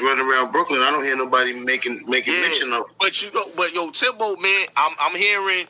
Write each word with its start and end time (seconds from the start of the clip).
girls 0.00 0.18
running 0.18 0.30
around 0.30 0.52
Brooklyn. 0.52 0.80
I 0.80 0.90
don't 0.90 1.04
hear 1.04 1.16
nobody 1.16 1.52
making 1.52 2.02
making 2.08 2.34
Yeah, 2.34 2.40
mention 2.42 2.72
of. 2.72 2.84
but 3.00 3.22
you 3.22 3.30
know, 3.32 3.44
but 3.56 3.72
yo, 3.74 3.90
Timbo, 3.90 4.36
man, 4.36 4.66
I'm 4.76 4.92
I'm 5.00 5.16
hearing, 5.16 5.66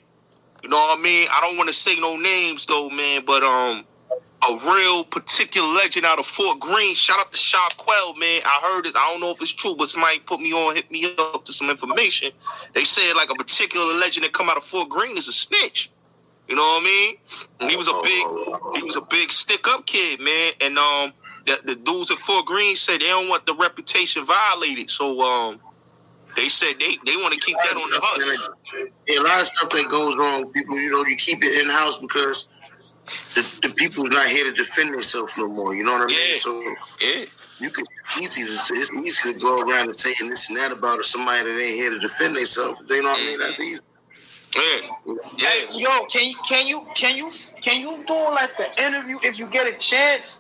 you 0.62 0.68
know 0.68 0.76
what 0.76 0.98
I 0.98 1.02
mean. 1.02 1.28
I 1.30 1.40
don't 1.40 1.56
want 1.56 1.68
to 1.68 1.74
say 1.74 1.96
no 1.98 2.16
names 2.16 2.66
though, 2.66 2.88
man, 2.88 3.24
but 3.26 3.42
um, 3.42 3.84
a 4.48 4.56
real 4.70 5.04
particular 5.04 5.68
legend 5.68 6.06
out 6.06 6.18
of 6.18 6.26
Fort 6.26 6.60
Greene. 6.60 6.94
Shout 6.94 7.18
out 7.18 7.32
to 7.32 7.38
Shaquell, 7.38 8.16
man. 8.18 8.42
I 8.44 8.60
heard 8.62 8.84
this. 8.84 8.94
I 8.96 9.10
don't 9.10 9.20
know 9.20 9.30
if 9.30 9.40
it's 9.40 9.52
true, 9.52 9.74
but 9.76 9.88
somebody 9.88 10.18
put 10.20 10.40
me 10.40 10.52
on, 10.52 10.74
hit 10.74 10.90
me 10.90 11.14
up 11.18 11.44
to 11.46 11.52
some 11.52 11.70
information. 11.70 12.32
They 12.74 12.84
said 12.84 13.14
like 13.14 13.30
a 13.30 13.34
particular 13.34 13.94
legend 13.94 14.24
that 14.24 14.32
come 14.32 14.48
out 14.50 14.56
of 14.56 14.64
Fort 14.64 14.88
Greene 14.88 15.16
is 15.16 15.28
a 15.28 15.32
snitch. 15.32 15.90
You 16.48 16.54
know 16.54 16.62
what 16.62 16.82
I 16.82 16.84
mean? 16.84 17.14
And 17.58 17.70
he 17.70 17.76
was 17.76 17.88
a 17.88 17.94
big, 18.04 18.76
he 18.76 18.82
was 18.84 18.94
a 18.94 19.00
big 19.00 19.32
stick 19.32 19.66
up 19.66 19.84
kid, 19.86 20.20
man. 20.20 20.52
And 20.60 20.78
um, 20.78 21.12
the, 21.46 21.60
the 21.64 21.74
dudes 21.76 22.10
at 22.10 22.18
Fort 22.18 22.46
Greene 22.46 22.76
said 22.76 23.00
they 23.00 23.06
don't 23.06 23.28
want 23.28 23.46
the 23.46 23.54
reputation 23.54 24.24
violated, 24.24 24.90
so 24.90 25.20
um, 25.22 25.60
they 26.36 26.48
said 26.48 26.74
they 26.78 26.98
they 27.04 27.16
want 27.16 27.32
to 27.34 27.40
keep 27.40 27.56
that 27.56 27.80
on 27.82 27.90
the 27.90 28.00
hush. 28.02 28.82
Yeah, 29.06 29.20
a 29.20 29.22
lot 29.22 29.40
of 29.40 29.46
stuff 29.46 29.70
that 29.70 29.88
goes 29.88 30.16
wrong. 30.16 30.52
People, 30.52 30.78
you 30.78 30.90
know, 30.90 31.04
you 31.06 31.16
keep 31.16 31.42
it 31.42 31.58
in 31.60 31.70
house 31.70 31.98
because 31.98 32.52
the, 33.34 33.68
the 33.68 33.74
people's 33.74 34.10
not 34.10 34.26
here 34.26 34.44
to 34.44 34.52
defend 34.52 34.92
themselves 34.92 35.36
no 35.38 35.46
more. 35.46 35.74
You 35.74 35.84
know 35.84 35.92
what 35.92 36.02
I 36.02 36.06
mean? 36.06 36.18
Yeah. 36.28 36.36
So 36.36 36.74
Yeah, 37.00 37.24
you 37.60 37.70
can 37.70 37.84
easy 38.20 38.42
to 38.42 38.50
say, 38.52 38.74
it's 38.74 38.92
easy 38.92 39.32
to 39.32 39.38
go 39.38 39.60
around 39.60 39.86
and 39.86 39.96
saying 39.96 40.28
this 40.28 40.48
and 40.48 40.58
that 40.58 40.72
about 40.72 41.04
somebody 41.04 41.44
that 41.44 41.60
ain't 41.60 41.74
here 41.74 41.90
to 41.90 41.98
defend 41.98 42.36
themselves. 42.36 42.82
You 42.88 43.02
know 43.02 43.10
what 43.10 43.20
I 43.20 43.24
mean? 43.24 43.38
That's 43.38 43.60
easy. 43.60 43.80
yeah, 44.56 44.62
yeah. 45.38 45.48
Hey, 45.48 45.66
yo, 45.70 46.04
can 46.06 46.26
you 46.26 46.36
can 46.48 46.66
you 46.66 46.86
can 46.94 47.16
you 47.16 47.30
can 47.62 47.80
you 47.80 48.04
do 48.06 48.14
like 48.14 48.50
the 48.56 48.82
interview 48.82 49.18
if 49.22 49.38
you 49.38 49.46
get 49.46 49.66
a 49.66 49.78
chance 49.78 50.38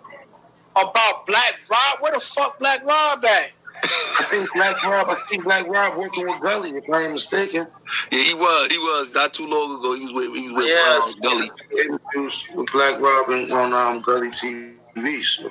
about 0.76 1.26
Black 1.26 1.54
Rob? 1.70 2.00
Where 2.00 2.12
the 2.12 2.20
fuck 2.20 2.58
Black 2.58 2.84
Rob 2.84 3.24
at? 3.24 3.50
I 3.84 4.24
think 4.30 4.48
Black 4.54 4.82
Rob. 4.84 5.08
I 5.08 5.14
think 5.28 5.44
Black 5.44 5.66
Rob 5.68 5.96
working 5.98 6.24
with 6.24 6.40
Gully, 6.40 6.70
if 6.70 6.84
I'm 6.92 7.12
mistaken. 7.12 7.66
Yeah, 8.10 8.22
he 8.24 8.34
was. 8.34 8.70
He 8.70 8.78
was 8.78 9.12
not 9.14 9.34
too 9.34 9.46
long 9.46 9.78
ago. 9.78 9.94
He 9.94 10.02
was 10.02 10.12
with. 10.12 10.34
He 10.34 10.42
was 10.42 10.52
with 10.52 10.66
Yes, 10.66 11.14
um, 11.16 11.20
Gully. 11.22 11.50
interviews 11.72 12.48
with 12.54 12.72
Black 12.72 13.00
Rob 13.00 13.28
and 13.30 13.52
on 13.52 13.72
um, 13.72 14.02
Gully 14.02 14.30
TV. 14.30 15.22
So 15.24 15.50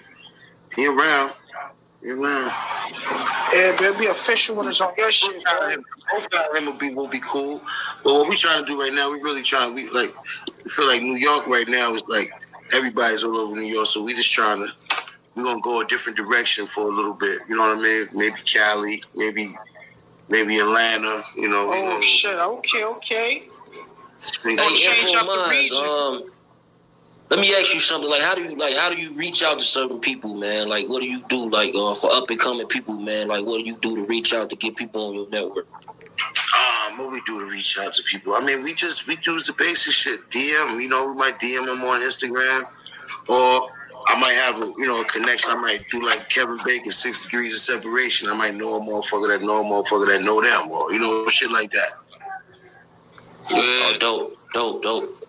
he 0.75 0.87
around. 0.87 1.33
He 2.01 2.09
around. 2.11 2.51
Yeah, 3.53 3.75
baby, 3.79 3.99
be 3.99 4.05
official 4.07 4.55
when 4.55 4.67
it's 4.67 4.81
on 4.81 4.93
your 4.97 5.11
shit. 5.11 5.43
Both 5.43 5.61
of 5.61 5.71
him, 5.71 5.85
both 6.11 6.27
of 6.33 6.57
him 6.57 6.65
will 6.65 6.73
be 6.73 6.93
will 6.93 7.07
be 7.07 7.19
cool. 7.21 7.61
But 8.03 8.13
what 8.13 8.29
we 8.29 8.35
trying 8.35 8.63
to 8.63 8.67
do 8.67 8.79
right 8.79 8.93
now, 8.93 9.11
we 9.11 9.21
really 9.21 9.43
trying. 9.43 9.73
We 9.75 9.87
like 9.89 10.13
we 10.63 10.69
feel 10.69 10.87
like 10.87 11.01
New 11.01 11.15
York 11.17 11.47
right 11.47 11.67
now 11.67 11.93
is 11.93 12.03
like 12.07 12.29
everybody's 12.73 13.23
all 13.23 13.37
over 13.37 13.55
New 13.55 13.61
York, 13.61 13.85
so 13.85 14.03
we 14.03 14.13
just 14.13 14.33
trying 14.33 14.65
to. 14.65 14.73
We're 15.35 15.43
gonna 15.43 15.61
go 15.61 15.81
a 15.81 15.85
different 15.85 16.17
direction 16.17 16.65
for 16.65 16.87
a 16.87 16.91
little 16.91 17.13
bit. 17.13 17.39
You 17.49 17.55
know 17.57 17.63
what 17.67 17.77
I 17.77 17.81
mean? 17.81 18.07
Maybe 18.13 18.37
Cali, 18.45 19.03
maybe 19.15 19.55
maybe 20.29 20.59
Atlanta. 20.59 21.21
You 21.35 21.49
know. 21.49 21.71
Oh 21.73 21.89
gonna 21.89 22.01
shit. 22.01 22.35
Okay, 22.37 22.83
okay. 22.83 23.43
swing 24.21 24.57
Hey, 24.57 24.63
to- 24.63 24.93
change 24.93 25.15
up 25.15 25.27
the 25.27 25.49
region. 25.49 25.77
um, 25.77 26.31
let 27.29 27.39
me 27.39 27.53
ask 27.55 27.73
you 27.73 27.79
something. 27.79 28.09
Like, 28.09 28.21
how 28.21 28.35
do 28.35 28.43
you 28.43 28.55
like? 28.55 28.75
How 28.75 28.89
do 28.89 28.97
you 28.97 29.13
reach 29.13 29.43
out 29.43 29.59
to 29.59 29.65
certain 29.65 29.99
people, 29.99 30.35
man? 30.35 30.69
Like, 30.69 30.87
what 30.87 31.01
do 31.01 31.07
you 31.07 31.21
do, 31.27 31.49
like, 31.49 31.73
uh, 31.75 31.93
for 31.95 32.11
up 32.13 32.29
and 32.29 32.39
coming 32.39 32.67
people, 32.67 32.97
man? 32.97 33.27
Like, 33.27 33.45
what 33.45 33.57
do 33.57 33.63
you 33.65 33.75
do 33.77 33.95
to 33.95 34.05
reach 34.05 34.33
out 34.33 34.49
to 34.51 34.55
get 34.55 34.75
people 34.75 35.07
on 35.07 35.15
your 35.15 35.29
network? 35.29 35.67
Um, 36.55 36.97
what 36.99 37.11
we 37.11 37.21
do 37.25 37.45
to 37.45 37.51
reach 37.51 37.77
out 37.79 37.93
to 37.93 38.03
people? 38.03 38.35
I 38.35 38.39
mean, 38.41 38.63
we 38.63 38.73
just 38.73 39.07
we 39.07 39.17
use 39.25 39.43
the 39.43 39.53
basic 39.53 39.91
shit. 39.93 40.29
DM, 40.29 40.81
you 40.81 40.87
know, 40.87 41.07
we 41.07 41.15
might 41.15 41.39
DM 41.39 41.65
them 41.65 41.81
on 41.81 42.01
Instagram, 42.01 42.63
or 43.27 43.35
I 43.35 43.69
might 43.69 43.74
have 44.45 44.61
a 44.61 44.65
you 44.77 44.85
know 44.87 45.01
a 45.01 45.05
connection. 45.05 45.51
I 45.51 45.55
might 45.55 45.87
do 45.89 46.01
like 46.03 46.29
Kevin 46.29 46.57
Bacon, 46.65 46.91
six 46.91 47.21
degrees 47.23 47.53
of 47.53 47.59
separation. 47.59 48.29
I 48.29 48.33
might 48.35 48.55
know 48.55 48.75
a 48.75 48.79
motherfucker 48.79 49.27
that 49.29 49.41
know 49.43 49.61
a 49.61 49.63
motherfucker 49.63 50.07
that 50.07 50.23
know 50.23 50.41
them, 50.41 50.71
or 50.71 50.91
you 50.93 50.99
know 50.99 51.27
shit 51.27 51.51
like 51.51 51.71
that. 51.71 51.91
Oh, 53.51 53.89
Yeah. 53.91 53.97
dope, 53.97 54.37
dope, 54.53 54.83
dope. 54.83 55.21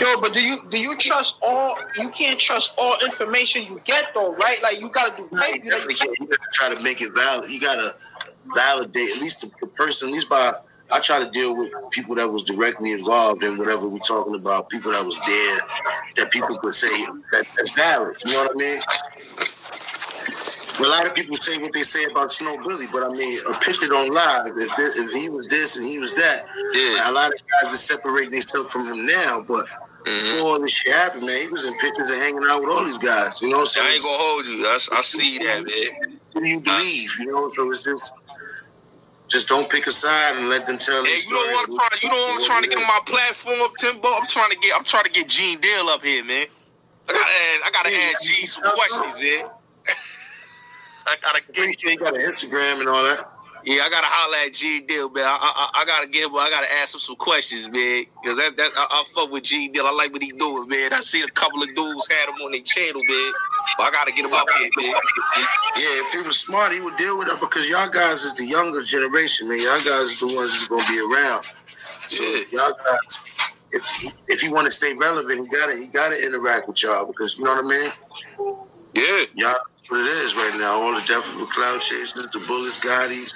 Yo, 0.00 0.20
but 0.20 0.32
do 0.34 0.40
you 0.40 0.58
do 0.70 0.78
you 0.78 0.96
trust 0.98 1.36
all? 1.42 1.78
You 1.96 2.10
can't 2.10 2.38
trust 2.38 2.72
all 2.76 2.98
information 3.00 3.64
you 3.64 3.80
get 3.84 4.06
though, 4.14 4.34
right? 4.36 4.62
Like 4.62 4.80
you 4.80 4.90
gotta 4.90 5.16
do. 5.16 5.28
You 5.32 5.38
Right? 5.38 5.62
You 5.64 5.70
definitely 5.70 5.94
can't. 5.94 6.18
You 6.20 6.26
gotta 6.26 6.48
try 6.52 6.74
to 6.74 6.80
make 6.82 7.00
it 7.00 7.12
valid. 7.14 7.50
You 7.50 7.60
gotta 7.60 7.96
validate 8.54 9.10
at 9.16 9.20
least 9.20 9.40
the, 9.40 9.50
the 9.60 9.66
person. 9.68 10.08
At 10.08 10.12
least 10.14 10.28
by 10.28 10.54
I 10.92 11.00
try 11.00 11.18
to 11.20 11.30
deal 11.30 11.56
with 11.56 11.70
people 11.90 12.14
that 12.16 12.30
was 12.30 12.42
directly 12.44 12.92
involved 12.92 13.44
in 13.44 13.58
whatever 13.58 13.88
we're 13.88 13.98
talking 14.00 14.34
about. 14.34 14.68
People 14.70 14.92
that 14.92 15.04
was 15.04 15.18
there, 15.26 15.58
that 16.16 16.30
people 16.32 16.58
could 16.58 16.74
say 16.74 16.88
that, 17.32 17.46
that's 17.56 17.72
valid. 17.74 18.16
You 18.26 18.32
know 18.34 18.42
what 18.44 18.52
I 18.52 18.58
mean? 18.58 18.80
A 20.78 20.82
lot 20.88 21.06
of 21.06 21.14
people 21.14 21.36
say 21.36 21.58
what 21.58 21.72
they 21.74 21.82
say 21.82 22.04
about 22.04 22.32
Snow 22.32 22.56
Billy, 22.58 22.86
but 22.92 23.02
I 23.02 23.10
mean, 23.10 23.38
a 23.48 23.52
picture 23.54 23.88
don't 23.88 24.12
lie. 24.12 24.42
If, 24.46 24.76
there- 24.76 24.92
if 24.92 25.12
he 25.12 25.28
was 25.28 25.46
this 25.48 25.76
and 25.76 25.86
he 25.86 25.98
was 25.98 26.14
that, 26.14 26.46
Yeah. 26.74 27.10
a 27.10 27.12
lot 27.12 27.26
of 27.28 27.38
guys 27.62 27.74
are 27.74 27.76
separating 27.76 28.32
themselves 28.32 28.72
from 28.72 28.86
him 28.86 29.06
now. 29.06 29.42
But 29.46 29.66
Mhm. 30.06 30.34
before 30.34 30.40
all 30.52 30.60
this 30.60 30.70
shit 30.72 30.94
happened, 30.94 31.26
man, 31.26 31.42
he 31.42 31.48
was 31.48 31.66
in 31.66 31.74
pictures 31.78 32.10
and 32.10 32.20
hanging 32.20 32.44
out 32.48 32.62
with 32.62 32.70
all 32.70 32.84
these 32.84 32.98
guys. 32.98 33.42
You 33.42 33.50
know, 33.50 33.64
so 33.66 33.82
I 33.82 33.90
ain't 33.90 34.02
gonna 34.02 34.16
hold 34.16 34.44
you. 34.46 34.66
I, 34.66 34.78
I 34.92 35.00
see 35.02 35.38
that, 35.38 35.64
man. 35.66 36.20
who 36.34 36.46
you 36.46 36.60
believe, 36.60 37.10
you 37.18 37.26
know. 37.26 37.50
So 37.50 37.70
it's 37.70 37.84
just, 37.84 38.14
just 39.30 39.48
don't 39.48 39.70
pick 39.70 39.86
a 39.86 39.92
side 39.92 40.36
and 40.36 40.48
let 40.48 40.66
them 40.66 40.76
tell 40.76 41.04
Hey, 41.04 41.14
their 41.14 41.18
you 41.18 41.30
know 41.30 41.52
what 41.52 41.68
I'm 41.68 41.76
trying? 41.76 42.00
You 42.02 42.08
know 42.10 42.16
what 42.16 42.36
I'm 42.36 42.42
trying 42.42 42.62
to 42.64 42.68
get 42.68 42.78
on 42.78 42.86
my 42.86 43.00
platform, 43.06 43.60
up, 43.62 43.72
Timbo. 43.78 44.08
I'm 44.08 44.26
trying 44.26 44.50
to 44.50 44.58
get. 44.58 44.76
I'm 44.76 44.84
trying 44.84 45.04
to 45.04 45.10
get 45.10 45.28
Gene 45.28 45.60
Deal 45.60 45.88
up 45.88 46.04
here, 46.04 46.24
man. 46.24 46.46
I 47.08 47.12
gotta 47.12 47.30
add. 47.30 47.60
I 47.64 47.70
gotta 47.72 47.94
ask 47.94 48.22
Gene 48.22 48.46
some 48.46 48.64
questions, 48.64 49.14
man. 49.14 49.50
I 51.06 51.16
gotta 51.22 51.42
get. 51.52 51.80
sure 51.80 51.92
you 51.92 51.98
got 51.98 52.14
an 52.14 52.22
Instagram 52.22 52.80
and 52.80 52.88
all 52.88 53.04
that. 53.04 53.39
Yeah, 53.64 53.82
I 53.84 53.90
gotta 53.90 54.06
holler 54.08 54.38
at 54.46 54.54
Gene 54.54 54.86
Deal, 54.86 55.10
man. 55.10 55.24
I, 55.26 55.36
I, 55.40 55.82
I 55.82 55.84
gotta 55.84 56.06
get 56.08 56.24
him. 56.24 56.34
I 56.36 56.50
gotta 56.50 56.72
ask 56.72 56.94
him 56.94 57.00
some 57.00 57.16
questions, 57.16 57.68
man. 57.70 58.06
Cause 58.24 58.36
that 58.38 58.56
that 58.56 58.72
I, 58.76 58.86
I 58.90 59.04
fuck 59.14 59.30
with 59.30 59.44
G 59.44 59.68
Deal. 59.68 59.86
I 59.86 59.92
like 59.92 60.12
what 60.12 60.22
he 60.22 60.32
doing, 60.32 60.68
man. 60.68 60.92
I 60.92 61.00
seen 61.00 61.24
a 61.24 61.30
couple 61.30 61.62
of 61.62 61.74
dudes 61.74 62.08
had 62.08 62.28
him 62.30 62.40
on 62.42 62.52
their 62.52 62.62
channel, 62.62 63.00
man. 63.08 63.32
But 63.76 63.84
I 63.84 63.90
gotta 63.92 64.12
get 64.12 64.24
him 64.26 64.32
up 64.32 64.48
here, 64.58 64.70
man. 64.78 64.94
Yeah, 65.76 66.00
if 66.00 66.12
he 66.12 66.18
was 66.26 66.38
smart, 66.38 66.72
he 66.72 66.80
would 66.80 66.96
deal 66.96 67.18
with 67.18 67.28
it 67.28 67.40
because 67.40 67.68
y'all 67.68 67.88
guys 67.90 68.24
is 68.24 68.34
the 68.34 68.46
youngest 68.46 68.90
generation, 68.90 69.48
man. 69.48 69.58
Y'all 69.60 69.74
guys 69.76 70.12
is 70.12 70.20
the 70.20 70.26
ones 70.26 70.52
that's 70.52 70.68
gonna 70.68 70.84
be 70.88 71.00
around. 71.00 71.44
So 72.08 72.24
Yeah. 72.24 72.44
y'all 72.52 72.72
guys, 72.84 73.20
if 73.72 74.14
if 74.28 74.40
he 74.40 74.48
want 74.48 74.66
to 74.66 74.70
stay 74.70 74.94
relevant, 74.94 75.42
he 75.42 75.48
gotta 75.48 75.76
he 75.76 75.88
gotta 75.88 76.16
interact 76.24 76.68
with 76.68 76.82
y'all 76.82 77.06
because 77.06 77.36
you 77.36 77.44
know 77.44 77.54
what 77.54 77.64
I 77.64 77.68
mean. 77.68 77.92
Yeah, 78.94 79.24
Y'all, 79.34 79.54
what 79.90 80.00
it 80.00 80.06
is 80.06 80.34
right 80.34 80.56
now. 80.58 80.72
All 80.80 80.94
the 80.94 81.02
Death 81.06 81.34
of 81.34 81.42
a 81.42 81.46
Cloud 81.46 81.80
Chasers, 81.80 82.26
the 82.32 82.42
Bullets, 82.46 82.78
Gottis. 82.78 83.34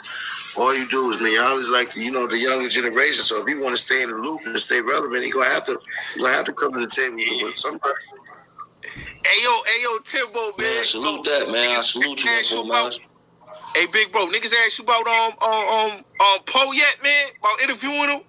All 0.56 0.74
you 0.74 0.88
do 0.88 1.10
is, 1.10 1.20
man, 1.20 1.32
y'all 1.32 1.58
is 1.58 1.68
like, 1.68 1.96
you 1.96 2.10
know, 2.12 2.28
the 2.28 2.38
younger 2.38 2.68
generation. 2.68 3.22
So 3.24 3.40
if 3.40 3.48
you 3.48 3.60
want 3.60 3.74
to 3.76 3.80
stay 3.82 4.02
in 4.02 4.10
the 4.10 4.16
loop 4.16 4.40
and 4.44 4.58
stay 4.60 4.80
relevant, 4.80 5.24
he 5.24 5.30
gonna 5.30 5.46
have 5.46 5.64
to, 5.66 5.78
he 6.14 6.20
gonna 6.20 6.32
have 6.32 6.44
to 6.46 6.52
come 6.52 6.72
to 6.74 6.80
the 6.80 6.86
table 6.86 7.16
with 7.42 7.56
somebody. 7.56 7.94
Hey 9.26 9.42
yo, 9.42 9.50
hey 9.66 9.82
yo, 9.82 9.98
Timbo, 10.04 10.56
man. 10.56 10.76
Man, 10.76 10.84
salute 10.84 11.26
Yo, 11.26 11.38
that, 11.40 11.50
man. 11.50 11.76
I 11.76 11.82
salute 11.82 12.22
you, 12.24 12.30
niggas 12.30 12.38
ask 12.38 12.52
Info 12.52 12.64
about- 12.68 12.82
Minds. 12.82 13.00
Hey, 13.74 13.86
big 13.86 14.12
bro, 14.12 14.26
niggas 14.28 14.52
asked 14.64 14.78
you 14.78 14.84
about 14.84 15.04
um 15.08 15.32
um 15.42 15.68
um 15.68 16.04
um 16.20 16.38
Poe 16.46 16.70
yet, 16.72 16.94
man? 17.02 17.26
About 17.40 17.60
interviewing 17.62 18.08
him? 18.10 18.20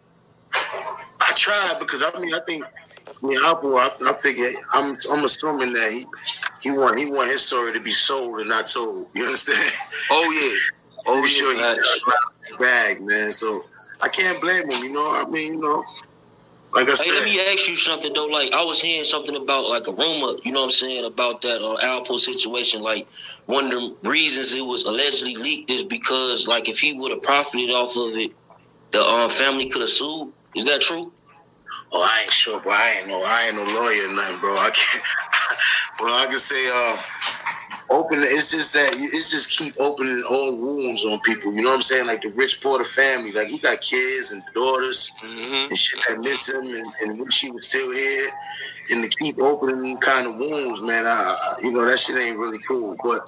I 1.20 1.32
tried 1.36 1.78
because 1.80 2.02
I 2.02 2.18
mean, 2.20 2.34
I 2.34 2.40
think, 2.48 2.64
I 3.08 3.26
mean, 3.26 3.40
Apple, 3.44 3.78
I, 3.78 3.90
I 4.06 4.14
figure, 4.14 4.52
I'm, 4.74 4.96
I'm 5.12 5.24
assuming 5.24 5.74
that 5.74 5.92
he, 5.92 6.06
he 6.62 6.72
want, 6.72 6.98
he 7.00 7.06
want 7.06 7.32
his 7.32 7.44
story 7.44 7.74
to 7.74 7.80
be 7.80 7.92
sold 7.92 8.40
and 8.40 8.50
not 8.50 8.68
told. 8.68 9.08
You 9.14 9.26
understand? 9.26 9.72
Oh 10.10 10.32
yeah, 10.32 10.60
oh 11.08 11.20
I'm 11.20 11.26
sure 11.28 11.54
yeah. 11.54 11.76
he 12.48 12.56
bag, 12.58 13.02
man. 13.02 13.32
So 13.32 13.66
I 14.02 14.10
can't 14.10 14.42
blame 14.42 14.70
him. 14.70 14.84
You 14.84 14.94
know, 14.94 15.12
I 15.12 15.26
mean, 15.30 15.54
you 15.56 15.62
know, 15.62 15.84
like 16.74 16.88
I 16.88 16.92
Hey, 16.92 16.96
said, 16.96 17.14
let 17.16 17.26
me 17.26 17.40
ask 17.40 17.68
you 17.70 17.76
something 17.76 18.14
though. 18.14 18.26
Like 18.26 18.52
I 18.52 18.64
was 18.64 18.82
hearing 18.82 19.06
something 19.06 19.36
about 19.36 19.70
like 19.70 19.88
a 19.88 19.92
rumor, 19.92 20.34
you 20.44 20.52
know 20.52 20.60
what 20.60 20.66
I'm 20.66 20.72
saying, 20.72 21.06
about 21.06 21.42
that 21.42 21.62
uh, 21.62 21.78
Alpo 21.84 22.20
situation. 22.20 22.82
Like 22.82 23.08
one 23.46 23.66
of 23.66 23.72
the 24.02 24.10
reasons 24.10 24.54
it 24.54 24.62
was 24.62 24.84
allegedly 24.84 25.36
leaked 25.36 25.72
is 25.72 25.84
because 25.84 26.48
like 26.48 26.68
if 26.70 26.80
he 26.80 26.94
would 26.94 27.12
have 27.12 27.22
profited 27.22 27.72
off 27.72 27.96
of 27.98 28.18
it, 28.18 28.32
the 28.92 29.04
um, 29.04 29.30
family 29.30 29.70
could 29.70 29.82
have 29.82 29.90
sued. 29.90 30.34
Is 30.56 30.66
that 30.66 30.82
true? 30.82 31.12
Oh, 31.92 32.02
I 32.02 32.22
ain't 32.24 32.32
sure, 32.32 32.60
bro. 32.60 32.74
I 32.74 32.98
ain't 33.00 33.08
no, 33.08 33.24
I 33.24 33.44
ain't 33.48 33.56
no 33.56 33.64
lawyer, 33.80 34.06
or 34.10 34.14
nothing, 34.16 34.40
bro. 34.40 34.58
I 34.58 34.72
can't. 34.72 35.04
well, 36.02 36.16
I 36.16 36.26
can 36.28 36.38
say, 36.40 36.70
uh, 36.74 36.98
open. 37.90 38.20
It's 38.22 38.52
just 38.52 38.74
that 38.74 38.92
it's 38.96 39.32
just 39.32 39.50
keep 39.50 39.74
opening 39.80 40.24
old 40.30 40.60
wounds 40.60 41.06
on 41.06 41.20
people. 41.22 41.54
You 41.54 41.62
know 41.62 41.70
what 41.70 41.76
I'm 41.76 41.82
saying? 41.82 42.08
Like 42.08 42.22
the 42.22 42.30
Rich 42.30 42.62
Porter 42.62 42.84
family. 42.84 43.32
Like 43.32 43.48
he 43.48 43.60
got 43.60 43.82
kids 43.82 44.32
and 44.32 44.44
daughters 44.54 45.16
Mm-hmm. 45.24 45.70
and 45.70 45.78
shit 45.78 46.00
that 46.10 46.20
miss 46.20 46.50
him, 46.50 46.64
and, 46.64 46.86
and 47.02 47.20
wish 47.20 47.42
he 47.42 47.52
was 47.52 47.68
still 47.68 47.92
here. 47.92 48.30
And 48.92 49.04
to 49.04 49.10
keep 49.24 49.40
opening 49.40 49.98
kind 49.98 50.28
of 50.28 50.36
wounds, 50.38 50.82
man. 50.82 51.06
I- 51.08 51.56
you 51.62 51.72
know 51.72 51.86
that 51.86 52.00
shit 52.00 52.18
ain't 52.18 52.38
really 52.38 52.60
cool. 52.68 52.96
But 53.04 53.28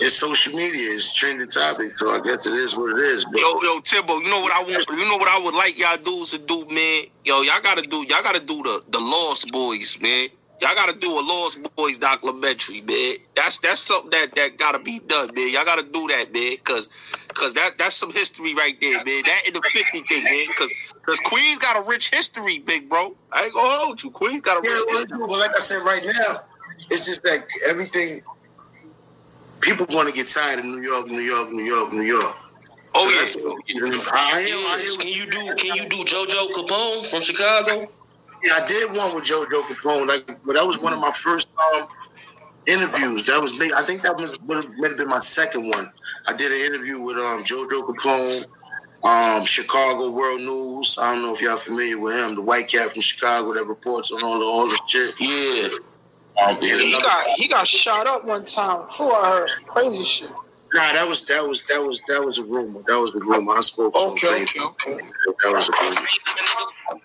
it's 0.00 0.14
social 0.16 0.52
media. 0.54 0.90
It's 0.92 1.14
trending 1.14 1.48
topic, 1.48 1.96
so 1.96 2.14
I 2.14 2.20
guess 2.20 2.46
it 2.46 2.54
is 2.54 2.76
what 2.76 2.98
it 2.98 3.04
is. 3.06 3.24
But 3.24 3.40
Yo, 3.40 3.60
yo, 3.62 3.80
Timbo, 3.80 4.18
you 4.18 4.30
know 4.30 4.40
what 4.40 4.52
I 4.52 4.60
want? 4.62 4.86
You 4.90 5.08
know 5.08 5.16
what 5.16 5.28
I 5.28 5.38
would 5.38 5.54
like 5.54 5.78
y'all 5.78 5.96
dudes 5.96 6.30
to 6.32 6.38
do, 6.38 6.66
man? 6.68 7.04
Yo, 7.24 7.42
y'all 7.42 7.60
gotta 7.62 7.82
do, 7.82 7.98
y'all 8.08 8.22
gotta 8.22 8.40
do 8.40 8.62
the 8.62 8.82
the 8.88 9.00
Lost 9.00 9.50
Boys, 9.52 9.98
man. 10.00 10.28
y'all 10.60 10.74
gotta 10.74 10.94
do 10.98 11.10
a 11.18 11.22
Lost 11.22 11.58
Boys 11.76 11.98
documentary, 11.98 12.80
man. 12.82 13.16
That's 13.36 13.58
that's 13.58 13.80
something 13.80 14.10
that 14.10 14.34
that 14.36 14.58
gotta 14.58 14.78
be 14.78 14.98
done, 15.00 15.34
man. 15.34 15.50
Y'all 15.50 15.64
gotta 15.64 15.82
do 15.84 16.08
that, 16.08 16.32
man, 16.32 16.56
cause 16.64 16.88
cause 17.34 17.54
that 17.54 17.72
that's 17.78 17.96
some 17.96 18.12
history 18.12 18.54
right 18.54 18.76
there, 18.80 18.98
man. 19.04 19.22
That 19.24 19.42
in 19.46 19.54
the 19.54 19.62
fifty 19.62 20.02
thing, 20.02 20.24
man, 20.24 20.46
cause 20.56 20.72
cause 21.06 21.20
Queens 21.20 21.58
got 21.58 21.76
a 21.84 21.88
rich 21.88 22.10
history, 22.10 22.58
big 22.60 22.88
bro. 22.88 23.16
I 23.32 23.44
ain't 23.44 23.54
gonna 23.54 23.74
hold 23.76 24.02
you. 24.02 24.10
Queens 24.10 24.42
got 24.42 24.64
a 24.64 24.68
Yeah, 24.68 24.74
rich 24.74 24.84
well, 24.88 24.98
history. 24.98 25.18
well, 25.18 25.38
like 25.40 25.54
I 25.54 25.58
said, 25.58 25.78
right 25.82 26.04
now, 26.04 26.36
it's 26.90 27.06
just 27.06 27.22
that 27.24 27.46
everything. 27.68 28.20
People 29.62 29.86
want 29.90 30.08
to 30.08 30.14
get 30.14 30.28
tired 30.28 30.58
of 30.58 30.64
New 30.64 30.82
York, 30.82 31.06
New 31.06 31.20
York, 31.20 31.50
New 31.52 31.64
York, 31.64 31.92
New 31.92 32.02
York. 32.02 32.36
Oh 32.94 33.24
So 33.24 33.56
yeah. 33.68 33.90
I 34.12 34.42
hear, 34.42 34.56
I 34.56 34.76
Yes, 34.78 34.90
hear 34.90 34.98
Can 34.98 35.08
you 35.08 35.26
do 35.30 35.54
can 35.54 35.76
you 35.76 35.88
do 35.88 36.04
JoJo 36.04 36.50
Capone 36.50 37.06
from 37.06 37.20
Chicago? 37.22 37.88
Yeah, 38.44 38.58
I 38.60 38.66
did 38.66 38.94
one 38.94 39.14
with 39.14 39.24
JoJo 39.24 39.62
Capone, 39.62 40.08
like, 40.08 40.26
but 40.44 40.54
that 40.54 40.66
was 40.66 40.80
one 40.80 40.92
of 40.92 40.98
my 40.98 41.12
first 41.12 41.48
um, 41.74 41.86
interviews. 42.66 43.24
That 43.24 43.40
was 43.40 43.58
me. 43.58 43.72
I 43.74 43.84
think 43.86 44.02
that 44.02 44.16
was 44.16 44.38
would 44.40 44.64
have 44.64 44.96
been 44.96 45.08
my 45.08 45.20
second 45.20 45.68
one. 45.68 45.90
I 46.26 46.32
did 46.32 46.52
an 46.52 46.58
interview 46.58 47.00
with 47.00 47.16
um, 47.16 47.44
JoJo 47.44 47.82
Capone, 47.88 48.44
um, 49.04 49.44
Chicago 49.44 50.10
World 50.10 50.40
News. 50.40 50.98
I 51.00 51.14
don't 51.14 51.22
know 51.24 51.32
if 51.32 51.40
y'all 51.40 51.56
familiar 51.56 51.98
with 51.98 52.14
him, 52.14 52.34
the 52.34 52.42
white 52.42 52.68
cat 52.68 52.90
from 52.90 53.00
Chicago 53.00 53.54
that 53.54 53.64
reports 53.66 54.10
on 54.10 54.22
all 54.24 54.38
the 54.40 54.44
all 54.44 54.68
the 54.68 54.78
shit. 54.88 55.14
Yeah. 55.20 55.68
He 56.60 56.92
got 57.02 57.26
he 57.36 57.48
got 57.48 57.66
shot 57.66 58.06
up 58.06 58.24
one 58.24 58.44
time. 58.44 58.86
Before 58.86 59.14
I 59.14 59.30
heard 59.30 59.50
crazy 59.66 60.04
shit. 60.04 60.30
nah, 60.72 60.92
that 60.92 61.06
was 61.06 61.24
that 61.26 61.46
was 61.46 61.64
that 61.66 61.80
was 61.80 62.00
that 62.08 62.22
was 62.24 62.38
a 62.38 62.44
rumor. 62.44 62.82
That 62.86 62.98
was 62.98 63.14
a 63.14 63.18
rumor. 63.18 63.56
I 63.56 63.60
spoke 63.60 63.94
to 63.94 64.00
him. 64.00 64.12
Okay, 64.12 64.42
okay, 64.42 64.92
okay. 64.92 65.04
That 65.44 65.52
was 65.54 65.68
a 65.68 65.72
rumor. 65.80 67.00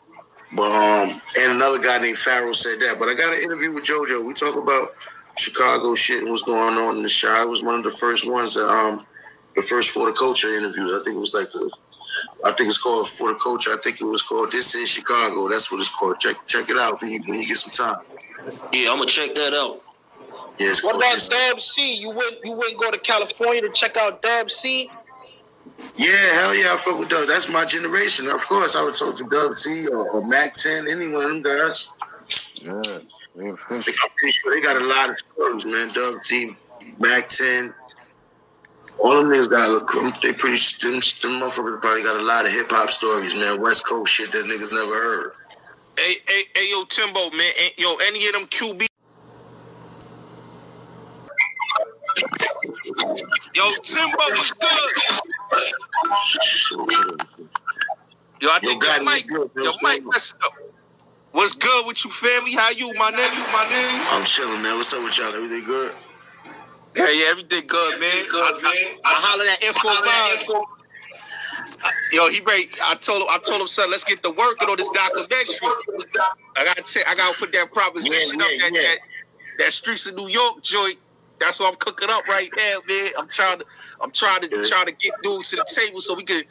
But 0.56 0.64
um, 0.64 1.22
and 1.40 1.52
another 1.54 1.80
guy 1.80 2.00
named 2.00 2.18
Farrell 2.18 2.54
said 2.54 2.80
that. 2.80 2.98
But 3.00 3.10
I 3.10 3.14
got 3.14 3.34
an 3.34 3.42
interview 3.44 3.74
with 3.74 3.84
JoJo. 3.84 4.26
We 4.26 4.34
talk 4.34 4.56
about 4.56 4.96
Chicago 5.38 5.94
shit 5.94 6.22
and 6.22 6.32
what's 6.32 6.42
going 6.42 6.78
on 6.78 6.98
in 6.98 7.04
the 7.04 7.10
show. 7.10 7.34
I 7.34 7.44
was 7.44 7.62
one 7.62 7.76
of 7.76 7.84
the 7.84 7.92
first 7.92 8.30
ones 8.30 8.56
that 8.56 8.72
um, 8.72 9.06
the 9.56 9.62
first 9.62 9.92
for 9.92 10.08
the 10.08 10.14
culture 10.14 10.56
interviews. 10.56 10.94
I 10.94 11.04
think 11.04 11.18
it 11.18 11.20
was 11.20 11.34
like 11.34 11.52
the, 11.52 11.70
I 12.46 12.52
think 12.52 12.70
it's 12.70 12.78
called 12.82 13.08
for 13.10 13.34
the 13.34 13.40
culture. 13.40 13.72
I 13.74 13.78
think 13.78 14.02
it 14.02 14.06
was 14.06 14.22
called 14.22 14.52
This 14.52 14.76
Is 14.76 14.90
Chicago. 14.90 15.50
That's 15.50 15.72
what 15.72 15.80
it's 15.80 15.90
called. 15.90 16.20
Check 16.20 16.36
check 16.48 16.70
it 16.70 16.78
out 16.78 17.02
when 17.02 17.12
you, 17.12 17.22
when 17.28 17.40
you 17.42 17.48
get 17.48 17.58
some 17.58 17.72
time. 17.72 18.04
Yeah, 18.72 18.92
I'm 18.92 18.98
gonna 18.98 19.08
check 19.08 19.34
that 19.36 19.54
out. 19.54 19.82
Yeah, 20.58 20.74
What 20.82 20.96
about 20.96 21.14
This- 21.16 21.30
Dub 21.30 21.62
C? 21.62 21.94
You 21.96 22.10
wouldn't 22.12 22.44
you 22.46 22.52
wouldn't 22.54 22.80
go 22.80 22.90
to 22.92 22.98
California 22.98 23.62
to 23.62 23.70
check 23.70 23.98
out 23.98 24.22
Dub 24.22 24.50
C? 24.50 24.90
Yeah, 25.96 26.10
hell 26.34 26.56
yeah, 26.56 26.74
I 26.74 26.78
fuck 26.78 26.98
with 26.98 27.10
Dub. 27.10 27.28
That's 27.28 27.50
my 27.50 27.66
generation. 27.66 28.28
Of 28.28 28.46
course, 28.48 28.76
I 28.76 28.84
would 28.84 28.96
talk 28.96 29.18
to 29.18 29.26
Dub 29.26 29.56
C 29.56 29.88
or, 29.88 30.10
or 30.10 30.28
Mac 30.28 30.54
10, 30.54 30.88
any 30.88 31.08
one 31.08 31.24
of 31.26 31.30
them 31.30 31.42
guys. 31.42 31.90
Yeah, 32.62 32.82
they 33.36 33.50
I'm 33.50 33.56
pretty 33.58 34.32
sure 34.32 34.54
they 34.54 34.62
got 34.62 34.78
a 34.78 34.86
lot 34.86 35.10
of 35.10 35.20
stories, 35.20 35.66
man. 35.66 35.90
Dub 35.94 36.24
C, 36.24 36.56
Mac 37.00 37.30
10. 37.30 37.74
All 39.00 39.22
them 39.22 39.32
niggas 39.32 39.50
got, 39.50 39.70
look, 39.70 40.22
they 40.22 40.34
pretty, 40.34 40.58
them, 40.82 40.94
them 40.94 41.42
motherfuckers 41.42 41.82
probably 41.82 42.04
got 42.04 42.20
a 42.20 42.24
lot 42.24 42.46
of 42.46 42.52
hip 42.52 42.72
hop 42.72 42.90
stories, 42.92 43.36
man. 43.36 43.62
West 43.62 43.88
Coast 43.88 44.14
shit 44.14 44.32
that 44.34 44.46
niggas 44.46 44.72
never 44.74 44.94
heard. 44.94 45.34
Hey, 45.98 46.16
hey, 46.28 46.44
hey, 46.56 46.70
yo, 46.72 46.86
Timbo, 46.86 47.30
man. 47.32 47.54
Hey, 47.56 47.72
Yo, 47.78 47.96
any 48.08 48.28
of 48.28 48.34
them 48.34 48.46
QB. 48.48 48.88
Yo, 53.56 53.66
Timbo, 53.84 54.18
what's 54.18 54.52
good? 54.52 54.94
Yo, 58.42 58.50
I 58.50 58.60
Yo, 58.64 58.70
think 58.70 58.84
God, 58.84 59.02
your 59.02 59.06
mic, 59.16 59.26
you 59.26 59.32
good, 59.36 59.52
your 59.56 59.66
What's 59.66 59.84
mic 59.84 60.04
messed 60.06 60.36
up. 60.44 60.54
What's 61.32 61.54
good 61.54 61.88
with 61.88 62.04
you, 62.06 62.12
family? 62.12 62.54
How 62.54 62.72
you, 62.72 62.94
my 62.96 63.12
nigga, 63.12 63.54
my 63.54 63.66
nigga? 63.66 64.18
I'm 64.18 64.26
chilling, 64.26 64.62
man. 64.64 64.78
What's 64.78 64.94
up 64.94 65.04
with 65.04 65.18
y'all? 65.18 65.34
Everything 65.36 65.66
good? 65.66 65.94
Yeah, 66.96 67.10
yeah, 67.10 67.26
everything 67.28 67.66
good, 67.68 68.00
man. 68.00 68.10
I, 68.12 68.54
I, 68.64 68.98
I 69.06 69.14
hollered 69.22 69.48
at 69.48 69.64
Info 69.64 69.88
Live. 69.88 70.66
Yo, 72.12 72.30
he 72.30 72.40
ready. 72.42 72.68
I 72.86 72.96
told 72.96 73.22
him. 73.22 73.28
I 73.30 73.38
told 73.40 73.62
him, 73.62 73.68
son, 73.68 73.92
let's 73.92 74.04
get 74.04 74.24
to 74.24 74.32
working 74.32 74.68
on 74.70 74.78
this 74.78 74.90
documentary. 74.90 75.56
I 76.56 76.66
got. 76.66 76.88
to 76.88 77.10
I 77.10 77.16
got 77.16 77.34
to 77.34 77.40
put 77.40 77.52
that 77.54 77.72
proposition 77.74 78.40
Yeah, 78.40 78.46
up. 78.46 78.52
yeah, 78.52 78.58
That, 78.60 78.74
yeah. 78.74 78.82
that 78.82 78.98
that 79.60 79.74
streets 79.74 80.08
of 80.08 80.16
New 80.16 80.28
York 80.28 80.62
joint. 80.64 80.98
That's 81.40 81.60
what 81.60 81.72
I'm 81.72 81.76
cooking 81.78 82.10
up 82.10 82.28
right 82.28 82.50
now, 82.58 82.80
man. 82.88 83.12
I'm 83.18 83.28
trying 83.28 83.60
to. 83.60 83.66
I'm 84.02 84.12
trying 84.12 84.42
to 84.42 84.48
trying 84.68 84.88
to 84.88 84.92
get 84.94 85.14
dudes 85.22 85.50
to 85.52 85.58
the 85.58 85.66
table 85.70 86.02
so 86.02 86.16
we 86.16 86.24
can 86.24 86.44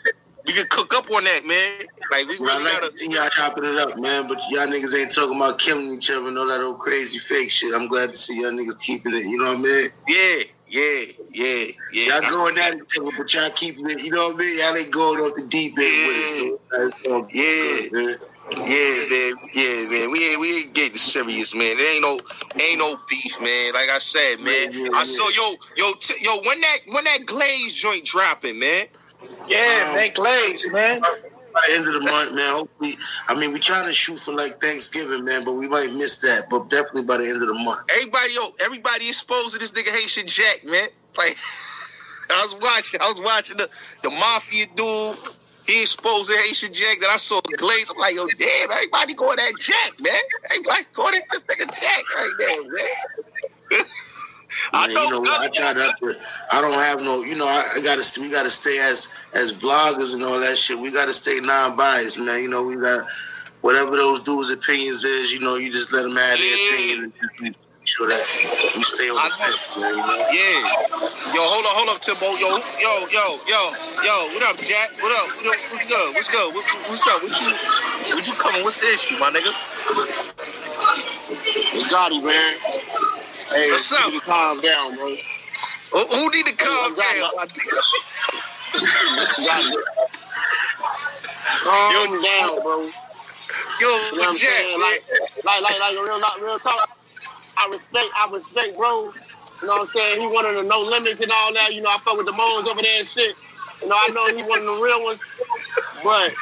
we 0.46 0.52
can 0.52 0.66
cook 0.69 0.94
up 0.94 1.10
on 1.10 1.25
that, 1.25 1.44
man. 1.44 1.87
Like 2.10 2.28
we 2.28 2.38
Well, 2.38 2.58
really 2.58 2.64
like 2.64 2.81
gotta. 2.81 3.10
y'all 3.10 3.28
chopping 3.28 3.64
it 3.64 3.78
up, 3.78 3.98
man. 3.98 4.28
But 4.28 4.48
y'all 4.48 4.66
niggas 4.66 4.96
ain't 4.98 5.12
talking 5.12 5.37
about 5.37 5.58
killing 5.58 5.90
each 5.90 6.10
other 6.10 6.28
and 6.28 6.38
all 6.38 6.46
that 6.46 6.60
old 6.60 6.78
crazy 6.78 7.19
fake 7.19 7.50
shit. 7.50 7.75
I'm 7.75 7.88
glad 7.88 8.10
to 8.10 8.16
see 8.16 8.40
y'all 8.40 8.52
niggas 8.52 8.81
keeping 8.81 9.14
it. 9.14 9.25
You 9.25 9.38
know 9.38 9.54
what 9.54 9.58
I 9.58 9.62
mean? 9.62 9.90
Yeah, 10.08 10.43
yeah, 10.69 11.04
yeah, 11.32 11.72
yeah. 11.90 12.20
Y'all 12.20 12.31
going 12.31 12.58
at 12.58 12.75
each 12.75 12.98
other, 12.98 13.10
but 13.16 13.32
y'all 13.34 13.50
keeping 13.50 13.90
it. 13.90 14.02
You 14.02 14.12
know 14.12 14.28
what 14.28 14.37
I 14.37 14.38
mean? 14.38 14.58
Y'all 14.58 14.76
ain't 14.76 14.90
going 14.90 15.20
off 15.20 15.34
the 15.34 15.43
deep 15.46 15.78
end 15.78 16.06
with 16.06 16.16
it. 16.16 16.60
So 17.04 17.28
Yeah. 17.32 17.88
good, 17.88 17.92
man. 17.92 18.16
Yeah, 18.50 19.06
man. 19.10 19.38
Yeah, 19.54 19.87
man. 19.88 20.10
We 20.10 20.28
ain't 20.31 20.40
we 20.40 20.58
ain't 20.58 20.75
getting 20.75 20.99
serious, 20.99 21.54
man. 21.54 21.76
There 21.76 21.92
ain't 21.94 22.02
no 22.02 22.20
ain't 22.60 22.78
no 22.78 22.96
beef, 23.08 23.40
man. 23.40 23.75
Like 23.75 23.90
I 23.90 23.99
said, 23.99 24.38
man. 24.40 24.70
Yeah, 24.70 24.78
yeah, 24.82 24.88
I 24.94 24.99
yeah. 24.99 25.02
saw 25.02 25.28
yo 25.31 25.54
yo 25.76 25.92
t- 25.94 26.14
yo 26.25 26.40
when 26.42 26.60
that 26.60 26.78
when 26.87 27.04
that 27.04 27.26
glaze 27.26 27.75
joint 27.75 28.04
dropping, 28.04 28.58
man. 28.60 28.87
Yeah, 29.49 29.96
Um, 29.99 30.14
Glaze, 30.14 30.67
man. 30.70 31.00
By 31.00 31.64
the 31.69 31.75
end 31.75 31.87
of 31.87 31.94
the 31.94 32.00
month, 32.00 32.34
man. 32.34 32.52
Hopefully, 32.52 32.99
I 33.28 33.34
mean, 33.34 33.52
we 33.52 33.61
trying 33.61 33.87
to 33.87 33.93
shoot 33.93 34.19
for 34.19 34.34
like 34.34 34.61
Thanksgiving, 34.61 35.25
man, 35.25 35.44
but 35.44 35.52
we 35.52 35.69
might 35.69 35.93
miss 35.93 36.19
that. 36.19 36.50
But 36.50 36.69
definitely 36.69 37.05
by 37.05 37.17
the 37.19 37.28
end 37.28 37.40
of 37.40 37.49
the 37.49 37.55
month. 37.55 37.81
Everybody 37.88 38.34
yo 38.34 38.50
everybody 38.61 39.08
exposed 39.08 39.55
to 39.55 39.58
this 39.58 39.70
nigga 39.70 39.88
Haitian 39.88 40.26
Jack, 40.26 40.64
man. 40.64 40.88
Like 41.17 41.37
I 42.31 42.43
was 42.43 42.61
watching, 42.61 43.00
I 43.00 43.08
was 43.08 43.20
watching 43.20 43.56
the 43.56 43.70
the 44.02 44.11
mafia 44.11 44.67
dude. 44.75 45.17
He 45.67 45.81
exposed 45.82 46.31
the 46.31 46.37
Haitian 46.37 46.73
Jack. 46.73 47.00
That 47.00 47.11
I 47.11 47.17
saw 47.17 47.40
the 47.40 47.56
glaze. 47.56 47.90
I'm 47.90 47.96
like, 47.96 48.14
yo, 48.14 48.26
damn, 48.38 48.70
everybody 48.70 49.14
going 49.14 49.38
at 49.38 49.58
Jack, 49.58 49.99
man. 49.99 50.14
Everybody 50.50 50.84
going 50.94 51.14
at 51.14 51.23
this 51.31 51.43
nigga 51.44 51.69
Jack 51.81 52.05
right 52.14 52.32
now, 52.38 52.69
man. 53.78 53.84
I 54.72 54.86
Man, 54.86 54.94
know, 54.94 55.02
you 55.04 55.22
know, 55.22 55.36
I 55.38 55.48
try 55.48 55.72
not 55.72 55.96
to. 55.98 56.14
I 56.52 56.60
don't 56.60 56.72
have 56.74 57.00
no. 57.00 57.22
You 57.22 57.34
know, 57.36 57.46
I, 57.46 57.74
I 57.76 57.80
gotta. 57.80 58.04
We 58.20 58.30
gotta 58.30 58.50
stay 58.50 58.78
as 58.78 59.14
as 59.34 59.52
bloggers 59.52 60.14
and 60.14 60.22
all 60.24 60.38
that 60.40 60.58
shit. 60.58 60.78
We 60.78 60.90
gotta 60.90 61.12
stay 61.12 61.40
non-biased, 61.40 62.18
man. 62.20 62.42
You 62.42 62.48
know, 62.48 62.62
we 62.64 62.76
got 62.76 63.06
whatever 63.60 63.96
those 63.96 64.20
dudes' 64.20 64.50
opinions 64.50 65.04
is. 65.04 65.32
You 65.32 65.40
know, 65.40 65.56
you 65.56 65.72
just 65.72 65.92
let 65.92 66.02
them 66.02 66.16
have 66.16 66.38
their 66.38 66.54
opinion 66.54 67.04
and 67.04 67.12
just 67.14 67.40
make 67.40 67.56
sure 67.84 68.08
that 68.08 68.24
we 68.76 68.82
stay 68.82 69.08
on 69.08 69.16
the 69.16 69.20
I 69.20 69.28
know. 69.28 69.56
fence, 69.56 69.70
man. 69.76 69.90
You 69.90 69.96
know. 69.96 70.28
Yeah. 70.30 71.34
Yo, 71.34 71.42
hold 71.42 71.66
up, 71.66 71.72
hold 71.76 71.88
up, 71.90 72.00
Timbo. 72.00 72.26
Yo, 72.36 72.56
yo, 72.80 73.06
yo, 73.12 73.38
yo, 73.46 73.72
yo. 74.02 74.34
What 74.34 74.42
up, 74.42 74.56
Jack? 74.58 74.90
What 75.00 75.12
up? 75.12 75.36
What 75.36 75.54
up? 75.54 75.72
What's 75.72 75.86
good? 75.86 76.14
What's 76.14 76.28
good? 76.28 76.54
What, 76.54 76.64
what's 76.88 77.06
up? 77.06 77.22
What 77.22 77.40
you? 77.40 78.14
What 78.16 78.26
you 78.26 78.34
coming? 78.34 78.64
What's 78.64 78.78
the 78.78 78.92
issue, 78.92 79.18
my 79.18 79.30
nigga? 79.30 79.52
We 81.75 81.88
got 81.90 82.10
Gotti, 82.12 82.22
man. 82.25 82.54
Hey, 83.50 83.70
What's 83.70 83.92
up? 83.92 84.12
calm 84.24 84.60
down, 84.60 84.96
bro. 84.96 85.14
Who, 85.92 86.06
who 86.06 86.30
need 86.30 86.46
to 86.46 86.52
calm 86.52 86.94
down? 86.96 87.16
it. 87.16 87.36
my 87.36 87.46
nigga? 87.46 87.82
Gotti. 89.46 89.82
Calm 91.64 92.22
down, 92.22 92.62
bro. 92.62 92.82
Yo, 92.82 92.90
You 93.80 93.88
know 93.88 94.18
what 94.18 94.28
I'm 94.28 94.36
saying? 94.36 94.80
Like, 94.80 95.02
like, 95.44 95.62
like, 95.62 95.80
like, 95.80 95.94
real, 95.94 96.20
not 96.20 96.40
real 96.40 96.58
talk. 96.58 96.88
I 97.56 97.68
respect, 97.70 98.06
I 98.16 98.30
respect, 98.32 98.76
bro. 98.76 99.04
You 99.62 99.68
know 99.68 99.72
what 99.74 99.80
I'm 99.80 99.86
saying? 99.86 100.20
He 100.20 100.26
wanted 100.26 100.58
the 100.58 100.68
no 100.68 100.80
limits 100.82 101.20
and 101.20 101.30
all 101.30 101.52
that. 101.54 101.74
You 101.74 101.80
know, 101.82 101.90
I 101.90 101.98
fuck 102.04 102.16
with 102.16 102.26
the 102.26 102.32
Moans 102.32 102.68
over 102.68 102.82
there 102.82 102.98
and 102.98 103.06
shit. 103.08 103.36
You 103.80 103.88
know, 103.88 103.96
I 103.96 104.08
know 104.10 104.26
he 104.36 104.42
one 104.42 104.60
of 104.60 104.66
the 104.66 104.82
real 104.82 105.02
ones. 105.04 105.20
But 106.02 106.32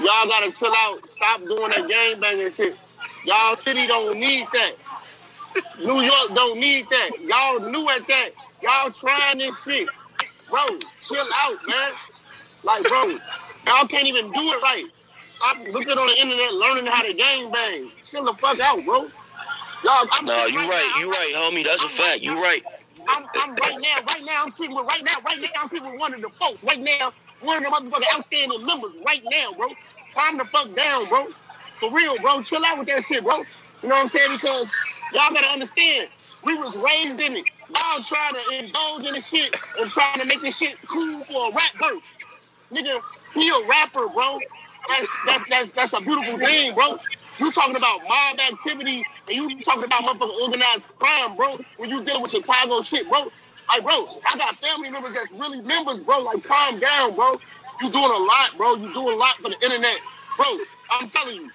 y'all 0.00 0.28
gotta 0.28 0.50
chill 0.52 0.72
out. 0.76 1.08
Stop 1.08 1.40
doing 1.40 1.70
that 1.70 1.88
gang 1.88 2.20
banging 2.20 2.50
shit. 2.50 2.76
Y'all 3.24 3.54
city 3.54 3.86
don't 3.86 4.18
need 4.18 4.46
that. 4.52 4.72
New 5.78 6.00
York 6.00 6.34
don't 6.34 6.58
need 6.58 6.86
that. 6.90 7.10
Y'all 7.20 7.60
new 7.70 7.88
at 7.90 8.06
that. 8.08 8.30
Y'all 8.62 8.90
trying 8.90 9.38
this 9.38 9.62
shit. 9.64 9.88
Bro, 10.50 10.64
chill 11.00 11.26
out, 11.34 11.58
man. 11.66 11.92
Like, 12.62 12.82
bro, 12.84 13.08
y'all 13.66 13.88
can't 13.88 14.06
even 14.06 14.30
do 14.32 14.40
it 14.40 14.62
right. 14.62 14.84
Stop 15.26 15.58
looking 15.68 15.98
on 15.98 16.06
the 16.06 16.20
internet, 16.20 16.52
learning 16.52 16.86
how 16.86 17.02
to 17.02 17.14
gang 17.14 17.50
bang. 17.50 17.90
Chill 18.04 18.24
the 18.24 18.34
fuck 18.34 18.60
out, 18.60 18.84
bro. 18.84 19.08
Y'all, 19.82 20.06
I'm 20.12 20.24
Nah, 20.24 20.44
you 20.44 20.58
right, 20.60 20.92
now, 20.94 21.00
you 21.00 21.10
right, 21.10 21.32
homie. 21.34 21.64
That's 21.64 21.82
a 21.82 21.88
fact. 21.88 22.20
You 22.20 22.40
right. 22.40 22.62
I'm, 23.08 23.24
I'm 23.34 23.54
right 23.56 23.80
now, 23.80 23.96
right 24.06 24.24
now, 24.24 24.42
I'm 24.44 24.50
sitting 24.50 24.76
with 24.76 24.86
right 24.86 25.02
now, 25.02 25.14
right 25.24 25.40
now, 25.40 25.48
I'm 25.60 25.68
sitting 25.68 25.90
with 25.90 25.98
one 25.98 26.14
of 26.14 26.20
the 26.20 26.28
folks, 26.38 26.62
right 26.62 26.78
now, 26.78 27.12
one 27.40 27.56
of 27.56 27.64
the 27.64 27.68
motherfucking 27.70 28.14
outstanding 28.14 28.64
members, 28.64 28.92
right 29.04 29.22
now, 29.28 29.52
bro. 29.56 29.68
Calm 30.14 30.38
the 30.38 30.44
fuck 30.46 30.74
down, 30.76 31.08
bro. 31.08 31.26
For 31.80 31.90
real, 31.90 32.16
bro. 32.18 32.42
Chill 32.42 32.64
out 32.64 32.78
with 32.78 32.88
that 32.88 33.02
shit, 33.02 33.24
bro. 33.24 33.38
You 33.82 33.88
know 33.88 33.96
what 33.96 34.02
I'm 34.02 34.08
saying? 34.08 34.38
Because 34.40 34.70
y'all 35.12 35.32
gotta 35.32 35.48
understand, 35.48 36.08
we 36.44 36.54
was 36.54 36.76
raised 36.76 37.20
in 37.20 37.36
it. 37.36 37.44
Y'all 37.68 38.02
trying 38.02 38.34
to 38.34 38.64
indulge 38.64 39.04
in 39.04 39.14
the 39.14 39.20
shit 39.20 39.54
and 39.78 39.90
trying 39.90 40.20
to 40.20 40.26
make 40.26 40.42
this 40.42 40.56
shit 40.56 40.76
cool 40.88 41.24
for 41.24 41.48
a 41.48 41.52
rap 41.52 41.72
verse. 41.80 42.02
Nigga, 42.72 43.00
he 43.34 43.48
a 43.48 43.68
rapper, 43.68 44.08
bro. 44.08 44.38
That's 44.88 45.08
that's 45.26 45.48
that's 45.48 45.70
that's 45.70 45.92
a 45.92 46.00
beautiful 46.00 46.38
thing, 46.38 46.74
bro. 46.74 46.98
You 47.38 47.50
talking 47.52 47.76
about 47.76 48.00
mob 48.08 48.38
activities 48.40 49.04
and 49.28 49.36
you 49.36 49.60
talking 49.60 49.84
about 49.84 50.02
motherfucking 50.02 50.42
organized 50.42 50.88
crime, 50.98 51.36
bro. 51.36 51.58
When 51.76 51.90
you 51.90 52.02
dealing 52.02 52.22
with 52.22 52.30
Chicago 52.30 52.82
shit, 52.82 53.08
bro. 53.08 53.30
Like, 53.68 53.84
bro, 53.84 54.06
I 54.26 54.36
got 54.36 54.58
family 54.58 54.90
members 54.90 55.12
that's 55.12 55.32
really 55.32 55.60
members, 55.62 56.00
bro. 56.00 56.18
Like, 56.18 56.44
calm 56.44 56.78
down, 56.80 57.14
bro. 57.14 57.38
You 57.80 57.90
doing 57.90 58.04
a 58.04 58.18
lot, 58.18 58.50
bro. 58.56 58.76
You 58.76 58.92
doing 58.92 59.14
a 59.14 59.16
lot 59.16 59.36
for 59.36 59.48
the 59.48 59.56
internet, 59.62 59.96
bro. 60.36 60.46
I'm 60.90 61.08
telling 61.08 61.36
you, 61.36 61.50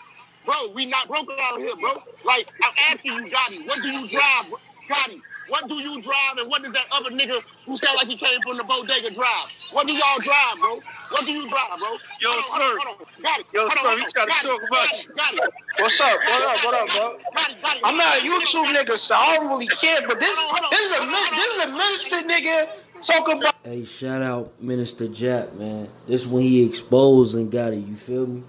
bro. 0.48 0.70
We 0.74 0.86
not 0.86 1.08
broke 1.08 1.30
around 1.30 1.60
here, 1.60 1.76
bro. 1.76 2.02
Like, 2.26 2.48
I'm 2.64 2.74
asking 2.92 3.14
you, 3.14 3.30
Gotti, 3.32 3.68
what 3.68 3.84
do 3.84 3.90
you 3.92 4.08
drive, 4.08 4.50
bro? 4.50 4.58
Gotti? 4.90 5.22
What 5.50 5.70
do 5.70 5.76
you 5.76 6.02
drive 6.02 6.36
and 6.40 6.50
what 6.50 6.62
does 6.62 6.74
that 6.74 6.88
other 6.92 7.10
nigga 7.10 7.40
who 7.66 7.78
sound 7.78 7.96
like 7.96 8.08
he 8.08 8.18
came 8.18 8.42
from 8.42 8.58
the 8.58 8.66
bodega 8.66 9.12
drive? 9.14 9.48
What 9.72 9.88
do 9.88 9.94
y'all 9.94 10.20
drive, 10.20 10.60
bro? 10.60 10.82
What 11.12 11.26
do 11.26 11.32
you 11.32 11.48
drive, 11.48 11.80
bro? 11.80 11.88
Yo, 12.20 12.32
Hold 12.32 12.36
on, 12.36 12.44
sir. 12.44 12.58
hold 12.60 12.80
on, 12.80 12.86
hold 12.88 13.08
on. 13.18 13.24
Got 13.24 13.40
it. 13.40 13.46
Yo, 13.54 13.62
Hold 13.62 13.72
on, 13.72 13.78
sir, 13.78 13.88
hold 13.88 13.96
we 13.96 14.04
on. 14.04 14.10
tryna 14.10 14.28
Got 14.28 14.42
talk 14.44 14.62
about 14.68 14.72
got 14.72 15.00
it, 15.00 15.16
got 15.16 15.34
it. 15.34 15.54
What's 15.80 16.02
up? 16.02 16.20
What 16.20 16.44
up? 16.60 16.66
What 16.66 16.76
up, 16.76 16.90
bro? 16.98 17.18
Got 17.34 17.50
it, 17.50 17.62
got 17.64 17.76
it. 17.78 17.82
I'm 17.86 17.96
not 17.96 18.18
a 18.18 18.22
YouTube 18.28 18.66
nigga, 18.76 18.98
so 18.98 19.16
I 19.16 19.38
don't 19.38 19.48
really 19.48 19.68
care. 19.68 20.02
But 20.06 20.20
this, 20.20 20.36
Hold 20.36 20.64
on, 20.66 20.70
this 20.72 20.80
is 20.82 20.92
a 20.92 21.06
hold 21.06 21.38
this 21.40 21.48
is 21.56 21.64
a 21.64 21.68
minister 21.72 22.16
nigga 22.28 22.68
talking 23.02 23.38
about. 23.38 23.56
Hey, 23.64 23.86
shout 23.86 24.22
out 24.22 24.52
Minister 24.62 25.08
Jack, 25.08 25.54
man. 25.54 25.88
This 26.08 26.28
when 26.28 26.44
he 26.44 26.66
exposed 26.66 27.36
and 27.36 27.50
got 27.50 27.72
it. 27.72 27.78
You 27.88 27.96
feel 27.96 28.28
me? 28.28 28.44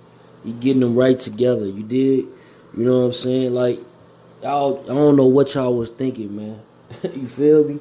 He 0.44 0.52
getting 0.52 0.80
them 0.80 0.94
right 0.94 1.18
together. 1.18 1.66
You 1.66 1.82
did. 1.82 2.26
You 2.76 2.84
know 2.84 3.00
what 3.00 3.06
I'm 3.06 3.12
saying? 3.12 3.54
Like, 3.54 3.80
y'all, 4.42 4.82
I 4.84 4.94
don't 4.94 5.16
know 5.16 5.26
what 5.26 5.54
y'all 5.54 5.74
was 5.74 5.90
thinking, 5.90 6.36
man. 6.36 6.60
you 7.02 7.26
feel 7.26 7.64
me? 7.64 7.80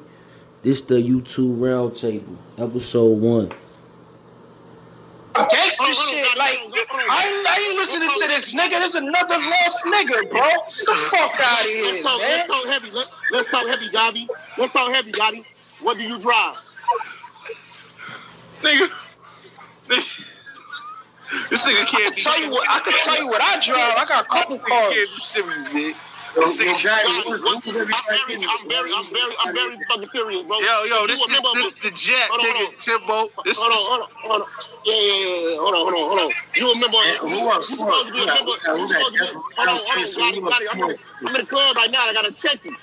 This 0.62 0.82
the 0.82 0.96
YouTube 0.96 1.58
roundtable, 1.58 2.36
episode 2.58 3.20
one. 3.20 3.48
gangster 5.34 5.84
Hold 5.84 5.96
on, 5.96 5.96
hold 5.96 5.98
on, 5.98 6.08
shit. 6.08 6.36
Like, 6.36 6.58
hold 6.58 6.72
on, 6.72 6.84
hold 6.88 7.00
on. 7.00 7.10
I 7.10 7.22
ain't, 7.28 7.46
I 7.46 7.56
ain't 7.62 7.76
listening 7.76 8.10
to 8.10 8.26
this 8.26 8.54
nigga. 8.54 8.80
This 8.80 8.90
is 8.90 8.96
another 8.96 9.38
lost 9.38 9.84
nigga, 9.84 10.28
bro. 10.30 10.40
Get 10.40 10.86
the 10.86 10.94
fuck 11.10 11.40
out 11.40 11.60
of 11.60 11.66
here, 11.66 11.84
Let's 11.84 12.00
talk, 12.02 12.20
man. 12.20 12.30
let's 12.30 12.50
talk 12.50 12.66
heavy. 12.66 12.90
Let, 12.90 13.06
let's 13.30 13.48
talk 13.50 13.66
heavy, 13.68 13.88
Gotti. 13.88 14.28
Let's 14.58 14.72
talk 14.72 14.92
heavy, 14.92 15.12
Gotti. 15.12 15.44
What 15.80 15.96
do 15.96 16.02
you 16.02 16.18
drive? 16.18 16.56
nigga. 18.62 18.90
nigga. 19.88 20.24
This 21.50 21.62
nigga 21.64 21.82
I 21.82 21.84
can't 21.84 21.90
can 22.04 22.12
be 22.14 22.22
tell 22.22 22.40
you 22.40 22.50
what 22.50 22.66
I 22.70 22.80
can 22.80 22.94
tell 23.04 23.18
you 23.18 23.28
what 23.28 23.42
I 23.42 23.56
drive. 23.60 23.96
I 23.96 24.04
got 24.08 24.24
a 24.24 24.28
couple 24.28 24.56
This 24.58 24.66
cars. 24.66 24.94
can't 24.94 25.10
be 25.14 25.20
serious, 25.20 25.64
man. 25.72 25.94
Yo, 26.36 26.42
This 26.44 26.56
yo, 26.58 26.64
nigga- 26.72 26.84
guys, 26.84 27.04
Gotti, 27.06 27.40
what- 27.40 27.64
I'm 27.64 27.72
very, 27.72 28.44
I'm 28.44 28.68
very, 28.68 28.92
I'm 28.94 29.06
very, 29.12 29.34
I'm 29.44 29.54
very 29.54 29.78
fucking 29.88 30.06
serious, 30.08 30.42
bro. 30.44 30.58
Yo, 30.60 30.84
yo, 30.84 31.00
You 31.02 31.06
this 31.08 31.20
the, 31.20 31.26
remember- 31.26 31.60
this 31.60 31.72
the 31.74 31.90
jet, 31.90 32.28
Hold 32.30 32.40
on, 32.40 32.46
nigga, 32.46 32.56
hold 32.56 32.68
on. 32.68 32.76
Timbo. 32.78 33.42
This 33.44 33.58
Hold 33.58 33.72
on, 33.72 33.78
hold 33.78 34.02
on, 34.02 34.08
hold 34.22 34.42
on. 34.42 34.48
Yeah, 34.84 34.94
yeah, 34.94 35.00
yeah, 35.00 35.50
yeah. 35.52 35.56
Hold 35.58 35.74
on, 35.74 35.80
hold 35.88 35.94
on, 35.94 36.08
hold 36.08 36.20
on. 36.20 36.30
You 36.54 36.68
remember? 36.72 36.98
Hey, 36.98 37.12
You, 37.12 37.28
who 37.28 37.48
are- 37.48 37.60
who 37.60 37.72
are- 37.72 37.76
supposed 37.76 38.06
to 38.08 38.12
be 38.12 38.18
a 38.18 38.22
who 38.22 38.28
are- 38.28 38.34
member. 38.36 38.52
who 38.52 38.70
are- 38.70 38.76
who 38.76 38.84
are- 38.84 38.88
supposed 38.88 39.04
to 39.06 39.12
be. 39.12 39.18
that's 39.18 39.34
what 39.34 39.44
Hold 39.56 39.68
on, 39.68 39.76
hold 39.76 39.98
on, 39.98 40.06
saying. 40.06 40.34
Gotti, 40.34 40.48
Gotti. 40.48 40.66
I'm 40.72 40.80
in, 40.82 40.88
the, 40.88 40.98
I'm 41.20 41.26
in 41.28 41.32
the 41.32 41.46
club 41.46 41.76
right 41.76 41.90
now. 41.90 42.04
I 42.06 42.12
gotta 42.12 42.32
check 42.32 42.64
you. 42.64 42.76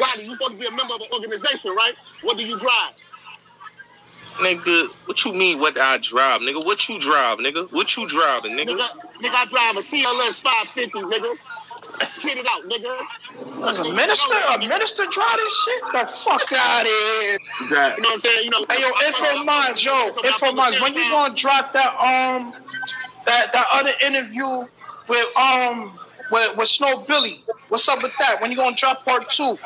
Gotti, 0.00 0.24
you 0.24 0.32
supposed 0.34 0.52
to 0.52 0.58
be 0.58 0.66
a 0.66 0.70
member 0.70 0.94
of 0.94 1.00
an 1.02 1.08
organization, 1.12 1.74
right? 1.74 1.94
What 2.22 2.36
do 2.36 2.42
you 2.44 2.58
drive? 2.58 2.94
Nigga. 4.38 4.94
What 5.06 5.24
you 5.24 5.32
mean? 5.34 5.58
What 5.58 5.78
I 5.78 5.98
drive, 5.98 6.40
nigga? 6.40 6.64
What 6.64 6.88
you 6.88 6.98
drive, 6.98 7.38
nigga? 7.38 7.70
What 7.72 7.96
you 7.96 8.08
driving, 8.08 8.52
nigga? 8.52 8.76
Nigga, 8.76 8.88
nigga, 9.22 9.34
I 9.34 9.46
drive 9.46 9.76
a 9.76 9.80
CLS 9.80 10.42
550, 10.42 10.98
nigga. 11.00 11.36
Get 12.22 12.38
it 12.38 12.46
out, 12.48 12.64
nigga. 12.68 13.06
As 13.68 13.78
a 13.78 13.84
minister, 13.92 14.34
a 14.34 14.58
minister 14.58 15.06
drive 15.10 15.36
this 15.36 15.64
shit? 15.64 15.82
The 15.92 16.06
fuck 16.24 16.52
out 16.52 16.82
of 16.82 16.86
here. 16.86 17.38
You 17.60 17.66
You 17.66 17.68
know 17.68 18.08
what 18.08 18.12
I'm 18.12 18.20
saying? 18.20 18.44
You 18.44 18.50
know. 18.50 18.66
Hey 18.70 18.80
yo, 18.80 19.06
info 19.06 19.44
minds, 19.44 19.84
yo, 19.84 20.08
info 20.24 20.52
minds. 20.52 20.80
When 20.80 20.94
you 20.94 21.08
gonna 21.10 21.34
drop 21.34 21.72
that 21.72 21.94
um 21.98 22.52
that 23.26 23.52
that 23.52 23.66
other 23.72 23.92
interview 24.02 24.66
with 25.08 25.36
um 25.36 25.98
with 26.30 26.56
with 26.56 26.68
Snow 26.68 27.04
Billy? 27.06 27.44
What's 27.68 27.88
up 27.88 28.02
with 28.02 28.12
that? 28.18 28.40
When 28.40 28.50
you 28.50 28.56
gonna 28.56 28.76
drop 28.76 29.04
part 29.04 29.30
two? 29.30 29.58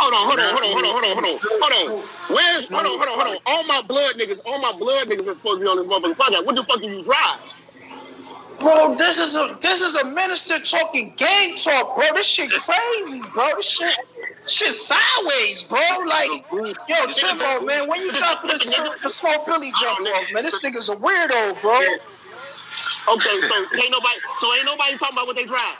Hold 0.00 0.14
on, 0.14 0.24
hold 0.26 0.40
on, 0.40 0.48
hold 0.48 0.64
on, 0.64 0.72
hold 0.72 0.84
on, 0.84 0.92
hold 0.92 1.04
on, 1.04 1.12
hold 1.12 1.24
on, 1.28 1.38
hold 1.60 2.00
on. 2.00 2.08
Where's 2.34 2.68
hold 2.72 2.86
on, 2.86 2.96
hold 2.96 3.08
on, 3.08 3.20
hold 3.20 3.36
on. 3.36 3.42
All 3.44 3.64
my 3.64 3.82
blood 3.82 4.14
niggas, 4.16 4.40
all 4.46 4.60
my 4.60 4.72
blood 4.78 5.08
niggas 5.08 5.28
are 5.28 5.34
supposed 5.34 5.58
to 5.58 5.64
be 5.64 5.68
on 5.68 5.76
this 5.76 5.86
motherfucking 5.86 6.16
podcast. 6.16 6.46
What 6.46 6.56
the 6.56 6.64
fuck 6.64 6.80
do 6.80 6.88
you 6.88 7.04
drive? 7.04 7.38
Bro, 8.60 8.96
this 8.96 9.18
is 9.18 9.36
a 9.36 9.58
this 9.60 9.80
is 9.82 9.96
a 9.96 10.04
minister 10.04 10.58
talking 10.60 11.12
gang 11.16 11.56
talk, 11.56 11.96
bro. 11.96 12.06
This 12.14 12.26
shit 12.26 12.50
crazy, 12.50 13.20
bro. 13.34 13.52
This 13.56 13.66
shit 13.68 13.98
shit 14.48 14.74
sideways, 14.74 15.64
bro. 15.64 15.80
Like, 16.06 16.44
yo, 16.88 17.06
Timbo, 17.12 17.64
man, 17.64 17.88
when 17.88 18.00
you 18.00 18.12
drop 18.12 18.44
this 18.44 18.64
the 18.64 19.10
Snow 19.10 19.44
Billy 19.44 19.72
jump 19.80 20.00
off, 20.00 20.32
man, 20.32 20.44
this 20.44 20.60
nigga's 20.62 20.88
a 20.88 20.96
weirdo, 20.96 21.60
bro. 21.60 21.80
Okay, 23.08 23.40
so 23.40 23.54
ain't 23.80 23.90
nobody, 23.90 24.18
so 24.36 24.54
ain't 24.54 24.64
nobody 24.64 24.96
talking 24.96 25.16
about 25.16 25.26
what 25.26 25.36
they 25.36 25.44
drive. 25.44 25.76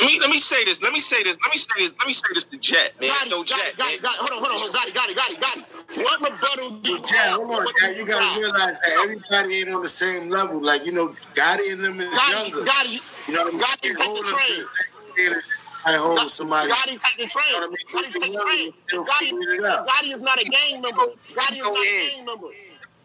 Let 0.00 0.06
me 0.06 0.20
let 0.20 0.30
me 0.30 0.38
say 0.38 0.64
this. 0.64 0.80
Let 0.80 0.92
me 0.92 1.00
say 1.00 1.22
this. 1.24 1.36
Let 1.42 1.50
me 1.52 1.58
say 1.58 1.66
this. 1.78 1.92
Let 1.98 2.06
me 2.06 2.12
say 2.12 2.28
this 2.34 2.44
to 2.44 2.56
Jet, 2.58 2.92
man. 3.00 3.10
Got 3.10 3.26
it, 3.26 3.30
No 3.30 3.38
got 3.38 3.48
Jet, 3.48 3.66
it, 3.72 3.76
got 3.78 3.86
man. 3.88 3.94
it, 3.96 4.02
got 4.02 4.14
it. 4.14 4.18
Hold 4.20 4.30
on, 4.30 4.38
hold 4.38 4.52
on, 4.52 4.58
hold 4.58 4.70
on. 4.70 4.72
Got 4.72 4.88
it, 4.88 4.94
got 4.94 5.10
it, 5.10 5.16
got 5.16 5.30
it, 5.30 5.40
got 5.40 5.56
it. 5.58 5.64
What 6.04 6.20
rebuttal 6.22 6.70
do 6.78 6.90
you 6.92 6.98
But 7.00 7.10
yeah, 7.12 7.22
have? 7.22 7.32
hold 7.36 7.50
on, 7.50 7.64
What 7.64 7.76
Jack. 7.80 7.94
do 7.96 8.00
You 8.00 8.06
gotta 8.06 8.38
realize 8.40 8.76
that 8.78 8.92
everybody 9.02 9.54
ain't 9.56 9.70
on 9.74 9.82
the 9.82 9.88
same 9.88 10.28
level. 10.30 10.60
Like 10.62 10.86
you 10.86 10.92
know, 10.92 11.16
Gotti 11.34 11.72
and 11.72 11.84
them 11.84 12.00
is 12.00 12.08
Gotti, 12.16 12.50
younger. 12.50 12.70
Gotti, 12.70 13.00
You 13.26 13.34
know 13.34 13.42
what 13.44 13.48
I 13.48 13.56
mean? 13.56 13.60
Gotti 13.60 13.80
take 13.82 13.96
the 13.96 14.04
them 14.04 14.14
to 14.14 14.22
train. 14.22 14.60
the 14.60 14.68
same 14.68 15.12
standard 15.12 15.44
I 15.84 15.92
hold 15.94 16.30
somebody. 16.30 16.70
Gotti 16.70 16.98
take 17.00 17.16
the 17.18 17.26
train. 17.26 17.44
You 17.50 17.60
know 17.60 17.68
what 17.68 17.70
I 17.70 17.70
mean? 17.70 18.12
Gotti 18.12 18.12
take 18.12 18.32
the 18.32 18.42
train. 18.44 18.72
Gotti, 19.04 19.18
figuring 19.18 19.60
it 19.60 19.66
out. 19.66 19.88
Gotti 19.88 20.12
is 20.14 20.22
not 20.22 20.40
a 20.40 20.44
gang 20.44 20.80
member. 20.82 21.02
Gotti 21.34 21.58
is 21.58 21.62
not 21.62 21.72
a 21.82 22.08
gang 22.10 22.24
member. 22.24 22.48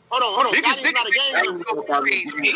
Hold 0.09 0.21
on, 0.23 0.33
hold 0.35 0.45
on. 0.47 0.53
Niggas- 0.53 0.77
Gotti 0.77 0.85
is 0.85 0.93
not 0.93 1.07
a 1.07 1.09
niggas- 1.09 1.15
gang 1.15 1.35
I 1.35 1.41
member. 1.41 1.63
don't 1.63 1.77
know 1.77 1.83
about 1.83 2.03
the 2.03 2.09
Crazy. 2.11 2.49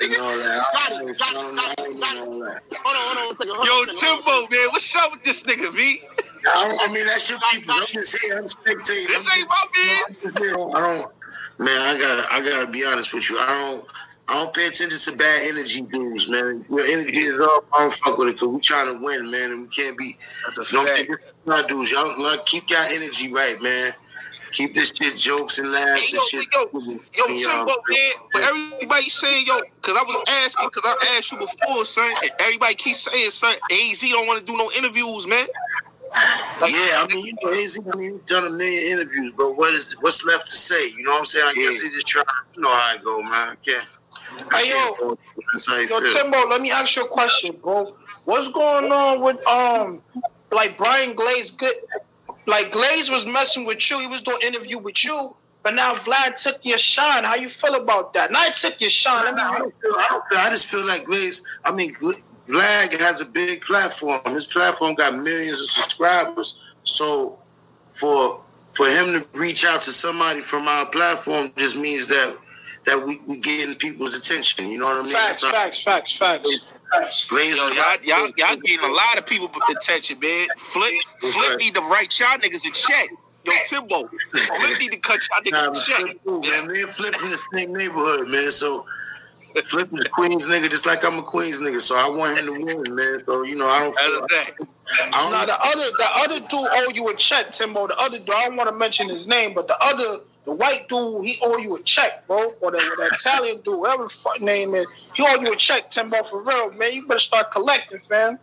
and 0.00 0.16
all 0.16 0.38
that. 0.38 0.60
I 0.60 0.76
Gotti, 0.76 0.88
don't- 0.90 1.18
Gotti, 1.18 1.22
I 1.22 1.32
don't 1.32 1.54
know- 1.54 1.62
I 1.62 1.74
don't 1.76 2.00
Gotti, 2.00 2.14
know 2.14 2.32
all 2.32 2.40
that. 2.40 2.40
Hold 2.40 2.40
on, 2.40 2.40
hold 2.40 2.40
on 2.40 2.40
one 2.40 2.48
second. 2.50 2.82
Hold 2.82 2.82
Yo, 2.82 2.82
on 2.82 2.82
one 2.82 2.82
second, 2.82 2.89
hold 3.38 3.88
on 3.88 3.94
Timbo, 3.94 4.48
man, 4.50 4.68
what's 4.70 4.94
up 4.96 5.12
with 5.12 5.24
this 5.24 5.42
nigga, 5.44 5.74
V? 5.74 6.02
I, 6.48 6.76
don't- 6.78 6.92
mean, 6.92 7.06
that's 7.06 7.28
your 7.28 7.38
people. 7.50 7.74
I'm 7.76 7.86
just 7.92 8.18
here. 8.22 8.38
I'm 8.38 8.44
spectating. 8.44 9.06
This 9.08 9.28
I'm 9.30 9.40
ain't 9.40 9.48
just- 9.48 9.64
my 9.74 9.84
man. 9.84 10.02
I'm 10.08 10.14
just 10.14 10.38
here. 10.38 10.54
I 10.54 10.96
don't. 10.98 11.12
Man, 11.58 11.82
I 11.82 11.98
gotta. 12.00 12.32
I 12.34 12.40
gotta 12.40 12.66
be 12.66 12.84
honest 12.86 13.12
with 13.12 13.28
you. 13.28 13.38
I 13.38 13.46
don't. 13.46 13.86
I 14.28 14.34
don't 14.44 14.54
pay 14.54 14.68
attention 14.68 14.96
to 15.12 15.18
bad 15.18 15.42
energy 15.48 15.82
dudes, 15.82 16.30
man. 16.30 16.64
Your 16.70 16.82
energy 16.82 17.18
is 17.18 17.40
up. 17.40 17.66
I 17.74 17.80
don't 17.80 17.92
fuck 17.92 18.16
with 18.16 18.28
it 18.28 18.32
because 18.32 18.48
we 18.48 18.60
trying 18.60 18.86
to 18.96 19.04
win, 19.04 19.30
man, 19.30 19.50
and 19.50 19.62
we 19.62 19.66
can't 19.68 19.98
be. 19.98 20.16
That's 20.56 20.70
You 20.70 20.78
know 20.78 20.84
what 20.84 20.90
I'm 20.92 20.96
saying? 20.96 21.08
This 21.10 21.18
is 21.18 21.32
my 21.44 21.62
dudes. 21.66 21.90
Y'all, 21.90 22.22
like, 22.22 22.46
keep 22.46 22.70
your 22.70 22.78
energy 22.78 23.32
right, 23.34 23.60
man. 23.60 23.92
Keep 24.52 24.74
this 24.74 24.92
shit 24.94 25.16
jokes 25.16 25.58
and 25.58 25.70
laughs 25.70 26.12
Hey, 26.12 26.18
and 26.18 26.22
yo, 26.34 26.42
shit. 26.42 26.46
yo, 26.52 26.70
Yo, 27.16 27.38
Timbo, 27.38 27.66
man, 27.88 28.12
but 28.32 28.42
everybody 28.42 29.08
saying, 29.08 29.46
yo, 29.46 29.60
because 29.82 29.96
I 29.96 30.02
was 30.02 30.24
asking, 30.28 30.68
because 30.72 30.94
I 31.00 31.16
asked 31.16 31.32
you 31.32 31.38
before, 31.38 31.84
son, 31.84 32.14
everybody 32.38 32.74
keeps 32.74 33.00
saying, 33.00 33.30
son, 33.30 33.54
AZ 33.70 34.00
don't 34.00 34.26
want 34.26 34.38
to 34.40 34.44
do 34.44 34.56
no 34.56 34.70
interviews, 34.72 35.26
man. 35.26 35.46
Yeah, 36.66 37.02
I 37.02 37.06
mean, 37.08 37.24
you 37.24 37.32
know, 37.42 37.50
AZ, 37.50 37.78
I 37.92 37.96
mean, 37.96 38.12
he's 38.12 38.22
done 38.22 38.46
a 38.46 38.50
million 38.50 38.92
interviews, 38.92 39.32
but 39.36 39.56
what 39.56 39.72
is 39.74 39.96
what's 40.00 40.24
left 40.24 40.46
to 40.48 40.56
say? 40.56 40.88
You 40.88 41.04
know 41.04 41.12
what 41.12 41.18
I'm 41.20 41.24
saying? 41.24 41.46
I 41.48 41.54
guess 41.54 41.82
Yeah. 41.82 41.88
he 41.88 41.94
just 41.94 42.06
try, 42.06 42.22
You 42.56 42.62
know 42.62 42.68
how 42.68 42.94
it 42.94 43.04
go, 43.04 43.22
man. 43.22 43.32
I 43.32 43.54
can't. 43.64 43.88
I 44.52 44.58
Hey, 44.62 44.70
yo. 44.70 44.76
can't 44.76 44.94
fault 44.96 45.20
you. 45.36 45.42
That's 45.52 45.66
how 45.66 45.76
you 45.76 45.88
Yo, 45.88 46.00
feel. 46.00 46.12
Timbo, 46.12 46.48
let 46.48 46.60
me 46.60 46.70
ask 46.70 46.96
you 46.96 47.04
a 47.04 47.08
question, 47.08 47.56
bro. 47.62 47.92
What's 48.24 48.48
going 48.48 48.90
on 48.92 49.20
with 49.22 49.44
um 49.46 50.02
like 50.52 50.76
Brian 50.76 51.14
Glaze 51.14 51.50
good 51.52 51.74
like 52.46 52.72
Glaze 52.72 53.10
was 53.10 53.26
messing 53.26 53.64
with 53.64 53.90
you, 53.90 54.00
he 54.00 54.06
was 54.06 54.22
doing 54.22 54.38
interview 54.42 54.78
with 54.78 55.04
you, 55.04 55.36
but 55.62 55.74
now 55.74 55.94
Vlad 55.94 56.36
took 56.36 56.64
your 56.64 56.78
shine. 56.78 57.24
How 57.24 57.34
you 57.34 57.48
feel 57.48 57.74
about 57.74 58.14
that? 58.14 58.32
Now 58.32 58.44
he 58.44 58.52
took 58.52 58.80
your 58.80 58.90
shine. 58.90 59.24
Let 59.24 59.34
me 59.34 59.42
I 59.42 59.58
don't 59.58 59.74
feel. 59.80 59.94
I 59.96 60.06
don't 60.08 60.28
feel. 60.28 60.38
I 60.38 60.50
just 60.50 60.66
feel 60.66 60.86
like 60.86 61.04
Glaze. 61.04 61.42
I 61.64 61.72
mean, 61.72 61.94
Vlad 61.94 62.98
has 62.98 63.20
a 63.20 63.26
big 63.26 63.62
platform. 63.62 64.20
His 64.26 64.46
platform 64.46 64.94
got 64.94 65.14
millions 65.14 65.60
of 65.60 65.66
subscribers. 65.66 66.62
So 66.84 67.38
for 67.84 68.40
for 68.72 68.88
him 68.88 69.18
to 69.18 69.26
reach 69.38 69.64
out 69.64 69.82
to 69.82 69.90
somebody 69.90 70.40
from 70.40 70.68
our 70.68 70.86
platform 70.86 71.52
just 71.56 71.76
means 71.76 72.06
that 72.06 72.36
that 72.86 73.06
we 73.06 73.20
we 73.26 73.38
getting 73.38 73.74
people's 73.74 74.14
attention. 74.14 74.70
You 74.70 74.78
know 74.78 74.86
what 74.86 74.96
I 74.96 75.02
mean? 75.02 75.12
facts, 75.12 75.42
That's 75.42 75.52
facts, 75.52 75.84
facts, 75.84 76.16
facts. 76.16 76.48
Glaze 77.28 77.56
Yo, 77.56 77.68
y'all, 77.68 77.96
y'all, 78.02 78.30
y'all 78.36 78.56
getting 78.56 78.84
a 78.84 78.92
lot 78.92 79.18
of 79.18 79.26
people 79.26 79.50
attention, 79.70 80.18
man. 80.18 80.46
Flip, 80.56 80.92
Flip 81.20 81.50
right. 81.50 81.58
need 81.58 81.74
to 81.74 81.80
write 81.82 82.18
y'all 82.18 82.38
niggas 82.38 82.66
a 82.66 82.72
check. 82.72 83.10
Yo, 83.44 83.52
Timbo, 83.66 84.08
Flip 84.58 84.80
need 84.80 84.92
to 84.92 84.98
cut 84.98 85.20
y'all 85.30 85.52
Nah, 85.52 85.68
niggas 85.68 85.72
but 85.72 85.76
a 85.76 86.04
check. 86.04 86.22
Flip 86.24 86.40
man. 86.42 86.72
Me 86.72 86.82
and 86.82 86.90
Flip 86.90 87.14
in 87.22 87.30
the 87.30 87.38
same 87.54 87.72
neighborhood, 87.72 88.28
man. 88.28 88.50
So 88.50 88.84
Flip 89.64 89.92
is 89.92 90.04
a 90.04 90.08
Queens 90.08 90.48
nigga, 90.48 90.70
just 90.70 90.86
like 90.86 91.04
I'm 91.04 91.18
a 91.18 91.22
Queens 91.22 91.60
nigga. 91.60 91.80
So 91.80 91.96
I 91.96 92.08
want 92.08 92.38
him 92.38 92.46
to 92.46 92.64
win, 92.64 92.94
man. 92.94 93.22
So 93.24 93.42
you 93.44 93.54
know, 93.54 93.66
I 93.66 93.80
don't. 93.80 93.94
Feel, 93.96 94.26
that, 94.28 94.50
I 95.12 95.20
don't 95.22 95.32
Now 95.32 95.46
the 95.46 95.60
other 95.60 95.90
the 95.96 96.08
other 96.16 96.40
dude 96.40 96.52
owe 96.52 96.90
you 96.92 97.08
a 97.08 97.16
check, 97.16 97.52
Timbo. 97.52 97.86
The 97.86 97.96
other 97.98 98.18
dude, 98.18 98.30
I 98.30 98.46
don't 98.46 98.56
want 98.56 98.68
to 98.68 98.76
mention 98.76 99.08
his 99.08 99.26
name, 99.26 99.54
but 99.54 99.68
the 99.68 99.76
other 99.80 100.24
the 100.44 100.52
white 100.52 100.88
dude, 100.88 101.24
he 101.24 101.38
owe 101.42 101.58
you 101.58 101.76
a 101.76 101.82
check, 101.82 102.26
bro. 102.26 102.54
Or 102.60 102.70
the, 102.70 102.78
the 102.96 103.10
Italian 103.12 103.60
dude, 103.60 103.78
whatever 103.78 104.04
the 104.04 104.10
fuck 104.22 104.40
name 104.40 104.74
is, 104.74 104.86
he 105.14 105.22
owe 105.26 105.40
you 105.40 105.52
a 105.52 105.56
check, 105.56 105.90
Timbo, 105.90 106.22
for 106.24 106.42
real, 106.42 106.72
man. 106.72 106.92
You 106.92 107.06
better 107.06 107.18
start 107.18 107.52
collecting, 107.52 108.00
fam. 108.08 108.38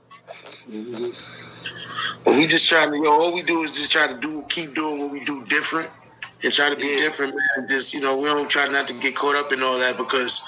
Mm-hmm. 0.69 2.23
Well, 2.25 2.37
we 2.37 2.45
just 2.47 2.67
trying 2.67 2.91
to, 2.91 2.97
yo, 2.97 3.11
all 3.11 3.33
we 3.33 3.41
do 3.41 3.63
is 3.63 3.71
just 3.73 3.91
try 3.91 4.07
to 4.07 4.13
do, 4.19 4.43
keep 4.49 4.75
doing 4.75 4.99
what 4.99 5.11
we 5.11 5.23
do 5.25 5.43
different 5.45 5.89
and 6.43 6.53
try 6.53 6.69
to 6.69 6.75
be 6.75 6.87
Yeah. 6.87 6.97
different, 6.97 7.33
man. 7.33 7.67
Just, 7.67 7.93
you 7.93 7.99
know, 8.01 8.17
we 8.17 8.25
don't 8.25 8.49
try 8.49 8.67
not 8.67 8.87
to 8.89 8.93
get 8.95 9.15
caught 9.15 9.35
up 9.35 9.51
in 9.51 9.63
all 9.63 9.77
that 9.77 9.97
because 9.97 10.41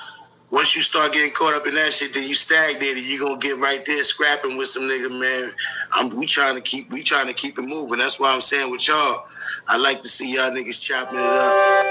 once 0.51 0.75
you 0.75 0.81
start 0.81 1.13
getting 1.13 1.31
caught 1.31 1.53
up 1.53 1.67
in 1.67 1.75
that 1.75 1.93
shit, 1.93 2.13
then 2.13 2.27
you 2.27 2.33
stagnated. 2.33 3.03
You 3.03 3.19
gonna 3.19 3.37
get 3.37 3.57
right 3.57 3.85
there 3.85 4.03
scrapping 4.03 4.57
with 4.57 4.67
some 4.67 4.83
nigga, 4.83 5.09
man. 5.11 5.51
I'm 5.91 6.09
we 6.09 6.25
trying 6.25 6.55
to 6.55 6.61
keep 6.61 6.91
we 6.91 7.03
trying 7.03 7.27
to 7.27 7.33
keep 7.33 7.59
it 7.59 7.63
moving. 7.63 7.99
That's 7.99 8.19
why 8.19 8.33
I'm 8.33 8.41
saying 8.41 8.71
with 8.71 8.87
y'all, 8.87 9.25
I 9.67 9.77
like 9.77 10.01
to 10.01 10.07
see 10.07 10.33
y'all 10.33 10.51
niggas 10.51 10.81
chopping 10.81 11.19
it 11.19 11.25
up. 11.25 11.85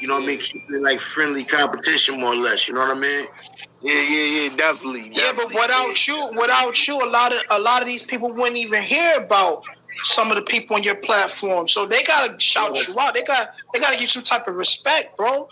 You 0.00 0.08
know 0.08 0.14
what 0.14 0.24
I 0.24 0.26
mean? 0.26 0.38
Keeping 0.38 0.76
it 0.76 0.82
like 0.82 1.00
friendly 1.00 1.44
competition, 1.44 2.20
more 2.20 2.32
or 2.32 2.36
less. 2.36 2.66
You 2.66 2.74
know 2.74 2.80
what 2.80 2.96
I 2.96 3.00
mean? 3.00 3.26
Yeah, 3.80 3.94
yeah, 3.94 4.42
yeah, 4.42 4.56
definitely. 4.56 5.10
Yeah, 5.12 5.32
but 5.36 5.48
definitely, 5.48 5.56
without 5.56 6.08
you, 6.08 6.30
without 6.36 6.88
you, 6.88 6.94
a 6.96 7.06
lot 7.06 7.32
of 7.32 7.42
a 7.50 7.58
lot 7.58 7.80
of 7.80 7.86
these 7.86 8.02
people 8.02 8.32
wouldn't 8.32 8.56
even 8.56 8.82
hear 8.82 9.14
about 9.16 9.62
some 10.02 10.30
of 10.30 10.36
the 10.36 10.42
people 10.42 10.74
on 10.74 10.82
your 10.82 10.96
platform. 10.96 11.68
So 11.68 11.86
they 11.86 12.02
gotta 12.02 12.38
shout 12.40 12.76
you 12.88 12.98
out. 12.98 13.14
They 13.14 13.22
got 13.22 13.54
they 13.72 13.78
gotta 13.78 13.94
give 13.94 14.02
you 14.02 14.08
some 14.08 14.24
type 14.24 14.48
of 14.48 14.56
respect, 14.56 15.16
bro. 15.16 15.48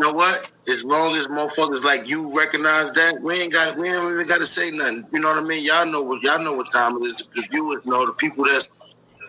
You 0.00 0.06
know 0.06 0.12
what? 0.14 0.50
As 0.66 0.82
long 0.82 1.14
as 1.14 1.26
motherfuckers 1.26 1.84
like 1.84 2.08
you 2.08 2.34
recognize 2.34 2.90
that, 2.92 3.20
we 3.20 3.34
ain't 3.34 3.52
got 3.52 3.76
we 3.76 3.86
ain't 3.86 4.10
even 4.10 4.26
got 4.26 4.38
to 4.38 4.46
say 4.46 4.70
nothing. 4.70 5.06
You 5.12 5.18
know 5.18 5.28
what 5.28 5.36
I 5.36 5.42
mean? 5.42 5.62
Y'all 5.62 5.84
know 5.84 6.00
what 6.00 6.22
y'all 6.22 6.42
know 6.42 6.54
what 6.54 6.72
time 6.72 6.96
it 6.96 7.04
is. 7.04 7.16
The 7.34 7.42
viewers 7.50 7.84
know 7.84 8.06
the 8.06 8.14
people 8.14 8.46
that's 8.46 8.80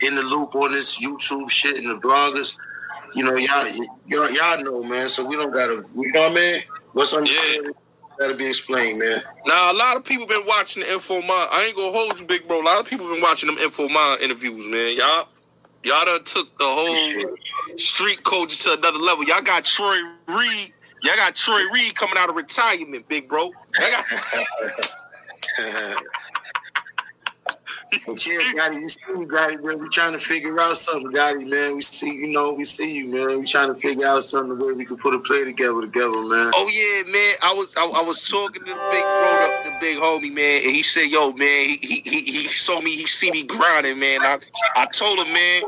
in 0.02 0.16
the 0.16 0.22
loop 0.22 0.56
on 0.56 0.72
this 0.72 0.98
YouTube 0.98 1.50
shit 1.50 1.78
and 1.78 1.92
the 1.92 1.96
bloggers. 1.96 2.58
You 3.16 3.26
know, 3.26 3.36
y'all 3.36 3.68
y'all, 4.08 4.32
y'all 4.32 4.64
know, 4.64 4.82
man. 4.88 5.10
So 5.10 5.28
we 5.28 5.36
don't 5.36 5.52
gotta. 5.52 5.84
You 5.94 6.10
know 6.14 6.22
what 6.22 6.32
I 6.32 6.36
mean? 6.36 6.62
What's 6.94 7.12
on 7.12 7.26
Yeah. 7.26 7.34
Gotta 8.18 8.36
be 8.36 8.48
explained, 8.48 9.00
man. 9.00 9.22
Now 9.46 9.74
a 9.74 9.76
lot 9.76 9.98
of 9.98 10.06
people 10.06 10.26
been 10.26 10.46
watching 10.48 10.84
the 10.84 10.94
Info 10.94 11.16
Mind. 11.16 11.50
I 11.52 11.66
ain't 11.66 11.76
gonna 11.76 11.92
hold 11.92 12.18
you, 12.18 12.26
big 12.26 12.48
bro. 12.48 12.62
A 12.62 12.64
lot 12.64 12.80
of 12.80 12.86
people 12.86 13.10
been 13.10 13.22
watching 13.22 13.48
them 13.48 13.58
Info 13.58 13.90
Mind 13.90 14.22
interviews, 14.22 14.66
man. 14.68 14.96
Y'all, 14.96 15.28
y'all 15.84 16.06
done 16.06 16.24
took 16.24 16.58
the 16.58 16.66
whole 16.66 17.38
street 17.78 18.24
coaches 18.24 18.64
to 18.64 18.74
another 18.74 18.98
level. 18.98 19.24
Y'all 19.24 19.42
got 19.42 19.66
Troy 19.66 19.98
Reed. 20.28 20.74
Y'all 21.04 21.16
got 21.16 21.36
Troy 21.36 21.64
Reed 21.74 21.96
coming 21.96 22.18
out 22.18 22.30
of 22.30 22.36
retirement, 22.36 23.08
big 23.08 23.28
bro. 23.28 23.46
Y'all 23.80 23.92
got, 23.92 24.06
yeah, 27.92 28.54
Gotti, 28.54 28.82
you 28.82 28.90
see 28.90 29.02
me, 29.14 29.26
Gotti, 29.26 29.64
man. 29.64 29.80
We 29.80 29.90
trying 29.90 30.14
to 30.14 30.20
figure 30.20 30.60
out 30.60 30.78
something, 30.78 31.12
Gotti, 31.12 31.48
man. 31.48 31.76
We 31.76 31.82
see, 31.82 32.14
you 32.14 32.28
know, 32.28 32.54
we 32.54 32.64
see 32.64 32.98
you, 33.00 33.14
man. 33.14 33.40
We 33.40 33.46
trying 33.46 33.68
to 33.68 33.76
figure 33.76 34.08
out 34.08 34.24
something 34.24 34.58
where 34.58 34.74
we 34.74 34.86
can 34.86 34.98
put 34.98 35.14
a 35.14 35.20
play 35.20 35.44
together, 35.44 35.82
together, 35.82 36.12
man. 36.12 36.52
oh 36.56 36.70
yeah, 36.72 37.12
man. 37.12 37.34
I 37.44 37.54
was 37.54 37.74
I, 37.78 37.86
I 37.86 38.02
was 38.02 38.24
talking 38.24 38.64
to 38.64 38.70
the 38.70 38.90
big 38.92 39.04
bro, 39.04 39.48
the, 39.64 39.70
the 39.70 39.78
big 39.82 39.98
homie, 39.98 40.34
man, 40.34 40.62
and 40.64 40.72
he 40.76 40.82
said, 40.84 41.10
"Yo, 41.10 41.34
man, 41.34 41.70
he 41.70 41.78
he 41.78 42.02
he, 42.02 42.22
he 42.44 42.48
saw 42.48 42.80
me, 42.80 42.96
he 42.96 43.06
see 43.08 43.30
me 43.32 43.44
grinding, 43.44 44.00
man." 44.00 44.22
I 44.22 44.40
I 44.76 44.86
told 44.86 45.20
him, 45.20 45.34
man, 45.34 45.64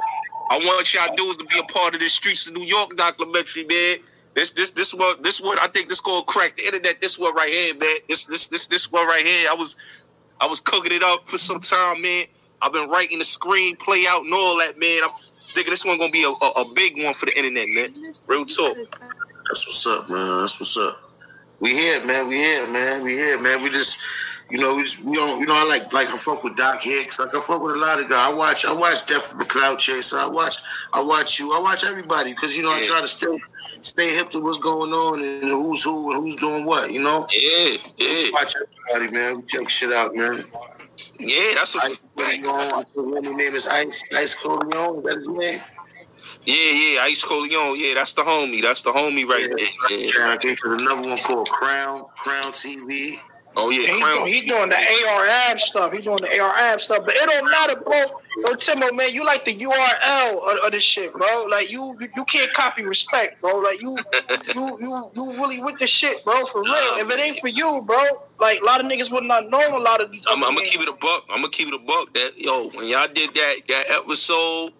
I 0.50 0.58
want 0.60 0.94
y'all 0.94 1.14
dudes 1.16 1.38
to 1.38 1.46
be 1.46 1.60
a 1.60 1.64
part 1.64 1.94
of 1.94 2.00
this 2.00 2.14
Streets 2.14 2.48
of 2.48 2.54
New 2.54 2.64
York 2.64 2.96
documentary, 2.96 3.66
man. 3.66 3.98
This 4.36 4.52
this 4.52 4.72
this 4.72 4.94
what 4.94 5.22
this 5.22 5.40
what 5.40 5.62
I 5.62 5.68
think 5.68 5.90
this 5.90 6.00
gonna 6.00 6.24
crack 6.26 6.56
the 6.56 6.66
internet. 6.66 7.02
This 7.02 7.20
one 7.20 7.36
right 7.36 7.50
here, 7.50 7.76
man. 7.76 7.98
This 8.08 8.26
this 8.26 8.48
this 8.48 8.68
this 8.68 8.92
one 8.92 9.06
right 9.06 9.24
here. 9.24 9.50
I 9.50 9.54
was 9.54 9.76
I 10.44 10.46
was 10.46 10.60
cooking 10.60 10.92
it 10.92 11.04
up 11.04 11.30
for 11.30 11.38
some 11.38 11.62
time, 11.62 12.02
man. 12.02 12.26
I've 12.62 12.74
been 12.74 12.90
writing 12.90 13.18
the 13.18 13.24
screenplay 13.24 14.06
out 14.06 14.26
and 14.26 14.34
all 14.34 14.58
that, 14.60 14.78
man. 14.78 15.02
I'm 15.06 15.12
thinking 15.54 15.72
this 15.72 15.86
one 15.86 15.98
gonna 15.98 16.12
be 16.12 16.26
a, 16.26 16.32
a, 16.32 16.50
a 16.64 16.74
big 16.74 17.02
one 17.02 17.14
for 17.14 17.28
the 17.28 17.38
internet, 17.38 17.70
man. 17.70 18.14
Real 18.28 18.46
talk. 18.46 18.76
That's 18.76 19.66
what's 19.66 19.88
up, 19.88 20.10
man. 20.10 20.42
That's 20.42 20.60
what's 20.60 20.76
up. 20.76 21.00
We 21.62 21.72
here, 21.72 22.04
man. 22.06 22.28
We 22.28 22.36
here, 22.36 22.68
man. 22.68 23.04
We 23.04 23.14
here, 23.14 23.40
man. 23.40 23.64
We 23.64 23.70
just, 23.70 23.98
you 24.54 24.60
know, 24.60 24.76
we 24.76 24.84
just, 24.84 25.04
we 25.04 25.16
don't, 25.16 25.40
you 25.40 25.48
know, 25.48 25.56
I 25.56 25.64
like, 25.64 25.92
like 25.94 26.10
I 26.10 26.16
fuck 26.16 26.44
with 26.44 26.56
Doc 26.56 26.80
Hicks. 26.80 27.18
Like 27.18 27.34
I 27.34 27.40
fuck 27.40 27.64
with 27.64 27.76
a 27.76 27.80
lot 27.80 28.00
of 28.00 28.08
guys. 28.08 28.32
I 28.32 28.34
watch, 28.36 28.66
I 28.66 28.72
watch 28.72 29.08
Def 29.08 29.32
the 29.40 29.46
Cloud 29.46 29.80
Chaser. 29.80 30.20
I 30.20 30.28
watch, 30.28 30.58
I 30.94 31.02
watch 31.02 31.40
you. 31.40 31.54
I 31.54 31.60
watch 31.60 31.84
everybody 31.84 32.34
because 32.34 32.56
you 32.56 32.62
know 32.62 32.72
I 32.72 32.84
try 32.84 33.02
to 33.02 33.08
stay, 33.08 33.36
stay 33.82 34.16
hip 34.16 34.30
to 34.30 34.40
what's 34.40 34.60
going 34.60 34.92
on 34.92 35.24
and 35.24 35.50
who's 35.50 35.84
who 35.84 36.14
and 36.14 36.24
who's 36.24 36.36
doing 36.36 36.68
what. 36.68 36.92
You 36.92 37.02
know, 37.02 37.26
Yeah, 37.32 37.78
yeah, 37.98 38.30
watch 38.32 38.54
everybody, 38.92 39.12
man. 39.12 39.38
We 39.38 39.44
check 39.48 39.68
shit 39.70 39.92
out, 39.92 40.16
man. 40.16 40.44
yeah. 41.18 41.56
That's 41.56 41.74
a 41.74 41.80
Ice 41.80 41.98
think 42.14 42.46
his 43.26 43.36
name 43.36 43.56
is 43.56 43.66
Ice 43.66 44.04
Ice 44.16 44.36
Coleon. 44.36 44.98
Is 44.98 45.04
that 45.04 45.16
his 45.16 45.28
name? 45.30 45.62
yeah, 46.44 46.56
yeah. 46.56 47.02
Ice 47.02 47.24
Coleon. 47.24 47.74
Yeah, 47.76 47.96
that's 47.96 48.14
the 48.14 48.22
homie. 48.22 48.62
That's 48.62 48.84
the 48.84 48.92
homie 48.92 49.28
right 49.28 49.50
there. 49.50 49.98
Yeah. 49.98 50.12
Yeah, 50.16 50.30
I 50.30 50.38
think 50.38 50.60
there's 50.62 50.80
another 50.80 51.10
one 51.10 51.18
called 51.18 51.50
Crown 51.50 52.06
Crown 52.20 52.52
TV. 52.54 53.18
Oh 53.56 53.70
And 53.70 53.82
yeah, 53.82 53.94
he, 53.94 54.00
doing, 54.02 54.28
he 54.28 54.42
doing 54.42 54.70
the 54.70 54.76
AR 54.76 55.26
ab 55.26 55.60
stuff. 55.60 55.94
He's 55.94 56.06
doing 56.06 56.18
the 56.18 56.40
AR 56.40 56.56
ab 56.56 56.82
stuff. 56.82 57.04
But 57.06 57.16
it 57.16 57.26
don't 57.30 57.50
matter, 57.50 57.80
bro. 57.80 57.94
Yo, 58.38 58.54
Timo, 58.56 58.96
man, 58.96 59.12
you 59.12 59.24
like 59.24 59.46
the 59.46 59.56
URL 59.56 60.38
of, 60.38 60.66
of 60.66 60.72
this 60.72 60.82
shit, 60.82 61.14
bro. 61.14 61.46
Like 61.46 61.72
you, 61.72 61.96
you, 62.00 62.08
you 62.16 62.26
can't 62.26 62.52
copy 62.54 62.84
respect, 62.84 63.40
bro. 63.42 63.58
Like 63.60 63.80
you, 63.82 63.96
you, 64.56 64.78
you, 64.82 65.12
you 65.14 65.32
really 65.34 65.62
with 65.62 65.78
the 65.78 65.86
shit, 65.86 66.24
bro. 66.26 66.46
For 66.48 66.64
real. 66.64 66.74
If 66.74 67.10
it 67.12 67.20
ain't 67.20 67.40
for 67.40 67.48
you, 67.50 67.84
bro, 67.86 68.04
like 68.40 68.62
a 68.62 68.66
lot 68.66 68.80
of 68.84 68.88
niggas 68.88 69.12
would 69.12 69.24
not 69.24 69.50
know 69.50 69.78
a 69.78 69.80
lot 69.80 70.02
of 70.02 70.12
these. 70.12 70.26
I'm, 70.30 70.44
I'm 70.44 70.56
gonna 70.56 70.68
keep 70.68 70.82
it 70.82 70.90
a 70.90 70.94
buck. 70.94 71.26
I'm 71.30 71.38
gonna 71.42 71.50
keep 71.50 71.68
it 71.68 71.74
a 71.76 71.80
buck. 71.80 72.14
That 72.14 72.34
yo, 72.38 72.70
when 72.70 72.88
y'all 72.88 73.08
did 73.08 73.34
that 73.36 73.56
that 73.68 73.86
episode, 73.92 74.74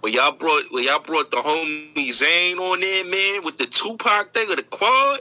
when 0.00 0.12
y'all 0.12 0.32
brought 0.32 0.64
when 0.70 0.84
y'all 0.84 1.00
brought 1.00 1.30
the 1.32 1.38
homie 1.38 2.12
Zane 2.12 2.58
on 2.58 2.80
there, 2.80 3.04
man, 3.04 3.44
with 3.44 3.58
the 3.58 3.66
Tupac 3.66 4.32
thing 4.32 4.48
of 4.50 4.56
the 4.56 4.62
quad, 4.62 5.20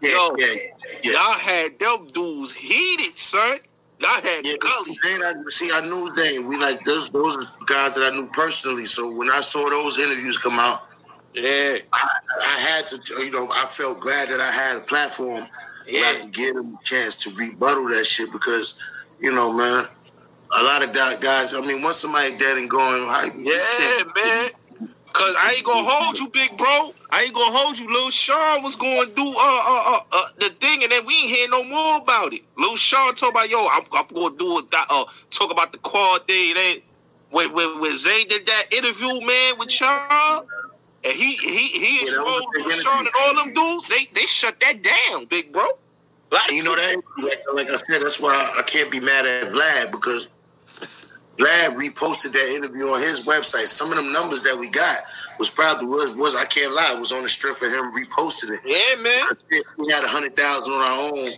Yeah, 0.00 0.10
Yo. 0.10 0.36
yeah, 0.38 0.54
yeah. 1.02 1.12
y'all 1.12 1.38
had 1.38 1.78
them 1.78 2.06
dudes 2.08 2.52
heated, 2.54 3.18
son. 3.18 3.58
Y'all 4.00 4.10
had 4.22 4.46
Yeah, 4.46 4.56
gully. 4.60 4.98
Zane, 5.04 5.22
I, 5.22 5.34
see, 5.48 5.72
I 5.72 5.80
knew 5.80 6.08
Zane. 6.14 6.48
We 6.48 6.58
like 6.58 6.84
those. 6.84 7.10
Those 7.10 7.36
guys 7.66 7.94
that 7.96 8.12
I 8.12 8.16
knew 8.16 8.28
personally. 8.28 8.86
So 8.86 9.10
when 9.10 9.30
I 9.30 9.40
saw 9.40 9.70
those 9.70 9.98
interviews 9.98 10.38
come 10.38 10.58
out, 10.58 10.82
Yeah, 11.34 11.78
I, 11.92 12.08
I 12.42 12.58
had 12.60 12.86
to. 12.88 13.22
You 13.24 13.30
know, 13.30 13.48
I 13.52 13.66
felt 13.66 14.00
glad 14.00 14.28
that 14.30 14.40
I 14.40 14.50
had 14.50 14.76
a 14.76 14.80
platform 14.80 15.46
where 15.90 16.04
I 16.04 16.14
yeah, 16.14 16.20
could 16.20 16.32
give 16.32 16.54
them 16.54 16.78
a 16.80 16.84
chance 16.84 17.16
to 17.16 17.30
rebuttal 17.30 17.88
that 17.90 18.06
shit 18.06 18.32
because, 18.32 18.78
you 19.20 19.32
know, 19.32 19.52
man, 19.52 19.86
a 20.58 20.62
lot 20.62 20.82
of 20.82 20.92
that 20.94 21.20
guys. 21.20 21.54
I 21.54 21.60
mean, 21.60 21.82
once 21.82 21.98
somebody 21.98 22.36
dead 22.36 22.58
and 22.58 22.70
gone, 22.70 23.44
yeah, 23.44 24.02
man. 24.16 24.50
Cause 25.12 25.34
I 25.38 25.54
ain't 25.54 25.64
gonna 25.64 25.88
hold 25.88 26.18
you, 26.18 26.28
big 26.28 26.56
bro. 26.56 26.94
I 27.10 27.22
ain't 27.24 27.34
gonna 27.34 27.56
hold 27.56 27.78
you. 27.78 27.92
Lil 27.92 28.10
Sean 28.10 28.62
was 28.62 28.76
going 28.76 29.08
to 29.08 29.14
do 29.14 29.22
uh, 29.22 29.34
uh 29.36 29.82
uh 29.86 30.00
uh 30.12 30.26
the 30.38 30.48
thing, 30.60 30.82
and 30.82 30.90
then 30.90 31.04
we 31.04 31.14
ain't 31.14 31.30
hear 31.30 31.48
no 31.48 31.62
more 31.64 31.98
about 31.98 32.32
it. 32.32 32.42
Lil 32.56 32.76
Sean 32.76 33.14
talk 33.14 33.30
about 33.30 33.50
yo, 33.50 33.66
I'm, 33.68 33.82
I'm 33.92 34.06
gonna 34.14 34.36
do 34.36 34.58
it. 34.60 34.66
Uh, 34.72 35.04
talk 35.30 35.50
about 35.50 35.72
the 35.72 35.78
quad 35.78 36.26
thing. 36.26 36.54
Then 36.54 36.76
when 37.30 37.52
when 37.52 37.80
when 37.80 37.96
Zay 37.96 38.24
did 38.24 38.46
that 38.46 38.72
interview, 38.72 39.20
man, 39.20 39.58
with 39.58 39.70
Sean, 39.70 40.46
and 41.04 41.12
he 41.12 41.34
he 41.34 41.68
he 41.68 41.96
Yeah, 41.96 42.12
that 42.12 42.20
exposed 42.24 42.46
Lil 42.56 42.70
Sean 42.70 42.98
and 43.00 43.10
all 43.20 43.34
them 43.34 43.52
dudes. 43.54 43.88
They 43.88 44.08
they 44.14 44.26
shut 44.26 44.58
that 44.60 44.82
down, 44.82 45.26
big 45.26 45.52
bro. 45.52 45.66
Like, 46.30 46.50
you 46.50 46.62
know 46.62 46.74
that, 46.74 46.96
like, 47.22 47.42
like 47.54 47.70
I 47.70 47.76
said, 47.76 48.00
that's 48.00 48.18
why 48.18 48.32
I 48.56 48.62
can't 48.62 48.90
be 48.90 49.00
mad 49.00 49.26
at 49.26 49.48
Vlad 49.48 49.90
because 49.90 50.28
Vlad 51.38 51.76
reposted 51.76 52.32
that 52.32 52.54
interview 52.54 52.88
on 52.88 53.00
his 53.00 53.20
website. 53.26 53.66
Some 53.68 53.90
of 53.90 53.96
them 53.96 54.12
numbers 54.12 54.42
that 54.42 54.58
we 54.58 54.68
got 54.68 54.98
was 55.38 55.50
probably 55.50 55.86
was, 55.86 56.14
was 56.16 56.36
I 56.36 56.44
can't 56.44 56.72
lie, 56.74 56.92
was 56.94 57.12
on 57.12 57.22
the 57.22 57.28
strength 57.28 57.62
of 57.62 57.70
him 57.72 57.92
reposting 57.92 58.50
it. 58.52 58.60
Yeah, 58.64 59.02
man. 59.02 59.24
We 59.78 59.92
had 59.92 60.04
a 60.04 60.08
hundred 60.08 60.36
thousand 60.36 60.74
on 60.74 60.80
our 60.80 61.12
own, 61.12 61.32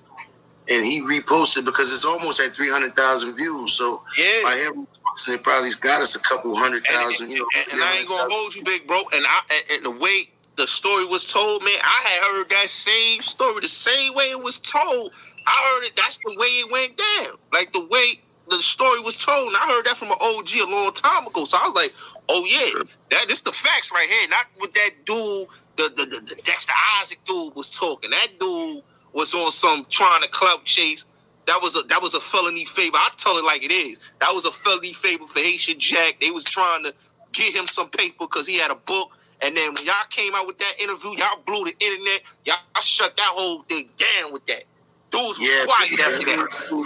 and 0.69 0.85
he 0.85 1.01
reposted 1.03 1.65
because 1.65 1.93
it's 1.93 2.05
almost 2.05 2.41
at 2.41 2.55
three 2.55 2.71
hundred 2.71 2.97
thousand 2.97 3.37
views. 3.37 3.73
So 3.75 4.03
Yeah. 4.19 4.43
by 4.43 4.57
him 4.57 4.87
reposting, 4.87 5.35
it 5.35 5.43
probably 5.43 5.71
got 5.81 6.03
us 6.03 6.17
a 6.17 6.21
couple 6.21 6.55
hundred 6.57 6.85
And, 6.89 6.97
thousand. 6.97 7.31
You 7.31 7.41
know, 7.41 7.47
and, 7.57 7.75
and 7.75 7.85
I 7.85 7.99
ain't 7.99 8.09
gonna 8.09 8.29
hold 8.33 8.55
you, 8.55 8.65
big 8.65 8.87
bro. 8.87 9.05
And 9.13 9.25
I 9.27 9.41
and, 9.51 9.65
and 9.77 9.85
the 9.87 10.01
way 10.01 10.29
the 10.57 10.67
story 10.67 11.05
was 11.05 11.25
told, 11.25 11.63
man, 11.65 11.79
I 11.83 12.03
had 12.09 12.23
heard 12.25 12.49
that 12.51 12.69
same 12.69 13.23
story 13.23 13.61
the 13.61 13.69
same 13.69 14.15
way 14.15 14.31
it 14.31 14.43
was 14.43 14.59
told. 14.59 15.13
I 15.47 15.75
heard 15.77 15.87
it. 15.87 15.93
That's 15.97 16.19
the 16.19 16.35
way 16.39 16.47
it 16.47 16.71
went 16.71 16.97
down. 16.97 17.37
Like 17.53 17.73
the 17.73 17.87
way 17.87 18.21
the 18.51 18.63
story 18.63 19.01
was 19.01 19.17
told. 19.19 19.49
And 19.49 19.57
I 19.57 19.67
heard 19.69 19.85
that 19.87 19.97
from 19.97 20.11
an 20.11 20.19
OG 20.21 20.49
a 20.57 20.71
long 20.71 20.93
time 20.95 21.27
ago. 21.27 21.45
So 21.47 21.59
I 21.59 21.67
was 21.67 21.75
like, 21.75 21.95
oh 22.29 22.45
yeah, 22.47 22.83
that 23.11 23.29
this 23.29 23.43
the 23.43 23.53
facts 23.53 23.93
right 23.93 24.09
here. 24.09 24.29
Not 24.29 24.47
what 24.59 24.75
that 24.75 24.91
dude, 25.07 25.49
the 25.77 25.91
the, 25.97 26.07
the, 26.07 26.21
the 26.37 26.43
Dexter 26.45 26.73
Isaac 27.01 27.19
dude 27.27 27.55
was 27.57 27.71
talking. 27.71 28.11
That 28.11 28.39
dude 28.41 28.83
was 29.13 29.35
on 29.35 29.51
some 29.51 29.87
trying 29.91 30.23
to 30.23 30.29
clout 30.29 30.65
chase. 30.65 31.07
That 31.47 31.63
was 31.63 31.77
a 31.77 31.83
that 31.85 32.03
was 32.03 32.15
a 32.15 32.21
felony 32.21 32.65
favor. 32.67 32.97
I 32.97 33.11
tell 33.17 33.39
it 33.39 33.45
like 33.45 33.65
it 33.65 33.73
is. 33.73 33.99
That 34.21 34.35
was 34.35 34.45
a 34.47 34.53
felony 34.53 34.93
favor 34.95 35.27
for 35.27 35.41
Haitian 35.41 35.79
Jack. 35.81 36.17
They 36.21 36.31
was 36.31 36.45
trying 36.45 36.85
to 36.85 36.95
get 37.33 37.55
him 37.55 37.67
some 37.69 37.91
paper 37.91 38.17
because 38.21 38.47
he 38.47 38.57
had 38.59 38.71
a 38.71 38.77
book. 38.77 39.11
And 39.43 39.57
then 39.57 39.75
when 39.75 39.85
y'all 39.85 39.95
came 40.11 40.35
out 40.35 40.47
with 40.47 40.59
that 40.59 40.75
interview, 40.81 41.13
y'all 41.19 41.43
blew 41.47 41.65
the 41.65 41.77
internet. 41.81 42.23
Y'all 42.47 42.57
shut 42.81 43.17
that 43.17 43.27
whole 43.35 43.63
thing 43.65 43.91
down 43.99 44.33
with 44.33 44.47
that. 44.47 44.65
Dudes 45.11 45.39
was 45.39 45.49
Yeah, 45.49 45.65
quiet 45.67 45.91
yeah. 45.93 46.05
after 46.07 46.27
that. 46.27 46.85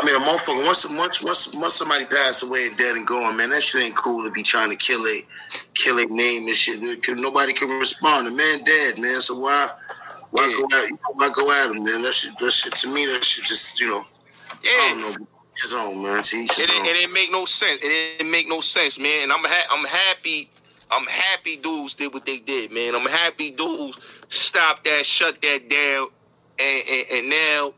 I 0.00 0.06
mean, 0.06 0.16
a 0.16 0.18
motherfucker. 0.20 0.64
Once, 0.64 0.88
once, 0.88 1.22
once, 1.22 1.54
once 1.54 1.74
somebody 1.74 2.06
pass 2.06 2.42
away 2.42 2.66
and 2.68 2.76
dead 2.76 2.96
and 2.96 3.06
gone, 3.06 3.36
man, 3.36 3.50
that 3.50 3.62
shit 3.62 3.82
ain't 3.82 3.96
cool 3.96 4.24
to 4.24 4.30
be 4.30 4.42
trying 4.42 4.70
to 4.70 4.76
kill 4.76 5.06
a, 5.06 5.24
kill 5.74 5.98
a 5.98 6.06
name 6.06 6.46
and 6.46 6.56
shit. 6.56 6.80
Nobody 7.16 7.52
can 7.52 7.68
respond. 7.68 8.26
The 8.26 8.30
man 8.30 8.64
dead, 8.64 8.98
man. 8.98 9.20
So 9.20 9.38
why, 9.38 9.68
why 10.30 10.46
Yeah. 10.46 10.66
go 10.68 10.76
at, 10.78 10.90
why 11.14 11.28
go 11.34 11.52
at 11.52 11.70
him, 11.70 11.84
man? 11.84 12.02
That 12.02 12.14
shit, 12.14 12.36
that 12.38 12.50
shit 12.50 12.74
to 12.76 12.88
me, 12.88 13.06
that 13.06 13.22
shit 13.24 13.44
just, 13.44 13.80
you 13.80 13.88
know, 13.88 14.04
I 14.64 14.94
don't 14.94 15.00
know. 15.20 15.26
His 15.60 15.74
own 15.74 16.02
man. 16.02 16.20
Each 16.20 16.32
It, 16.34 16.48
didn't- 16.56 16.80
own. 16.80 16.86
it 16.86 16.92
didn't 16.94 17.12
make 17.12 17.30
no 17.30 17.44
sense. 17.44 17.80
It 17.82 17.88
didn't 18.18 18.30
make 18.30 18.48
no 18.48 18.60
sense, 18.62 18.98
man. 18.98 19.24
And 19.24 19.32
I'm 19.32 19.44
ha- 19.44 19.66
I'm 19.70 19.84
happy. 19.84 20.48
I'm 20.90 21.04
happy 21.06 21.56
dudes 21.56 21.94
did 21.94 22.14
what 22.14 22.24
they 22.24 22.38
did, 22.38 22.72
man. 22.72 22.94
I'm 22.94 23.04
happy 23.06 23.50
dudes 23.50 23.98
stopped 24.28 24.84
that, 24.84 25.04
shut 25.04 25.40
that 25.42 25.68
down. 25.68 26.08
and, 26.58 26.82
and, 26.88 27.06
and 27.10 27.30
now 27.30 27.72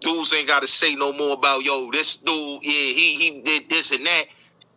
dudes 0.00 0.32
ain't 0.34 0.48
got 0.48 0.60
to 0.60 0.68
say 0.68 0.94
no 0.94 1.12
more 1.12 1.32
about 1.34 1.62
yo. 1.64 1.90
This 1.90 2.16
dude, 2.16 2.62
yeah, 2.62 2.70
he 2.70 3.14
he 3.16 3.40
did 3.42 3.68
this 3.70 3.90
and 3.90 4.04
that. 4.06 4.24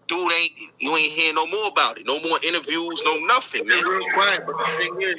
Dude 0.07 0.31
ain't 0.33 0.51
you 0.79 0.95
ain't 0.97 1.11
hear 1.11 1.33
no 1.33 1.45
more 1.47 1.67
about 1.67 1.97
it. 1.97 2.05
No 2.05 2.19
more 2.21 2.37
interviews, 2.43 3.01
no 3.05 3.17
nothing, 3.19 3.65
man. 3.67 3.81
Real 3.83 4.03
quiet, 4.13 4.41
but 4.45 4.57
the 4.57 4.65
thing 4.77 5.01
is, 5.01 5.15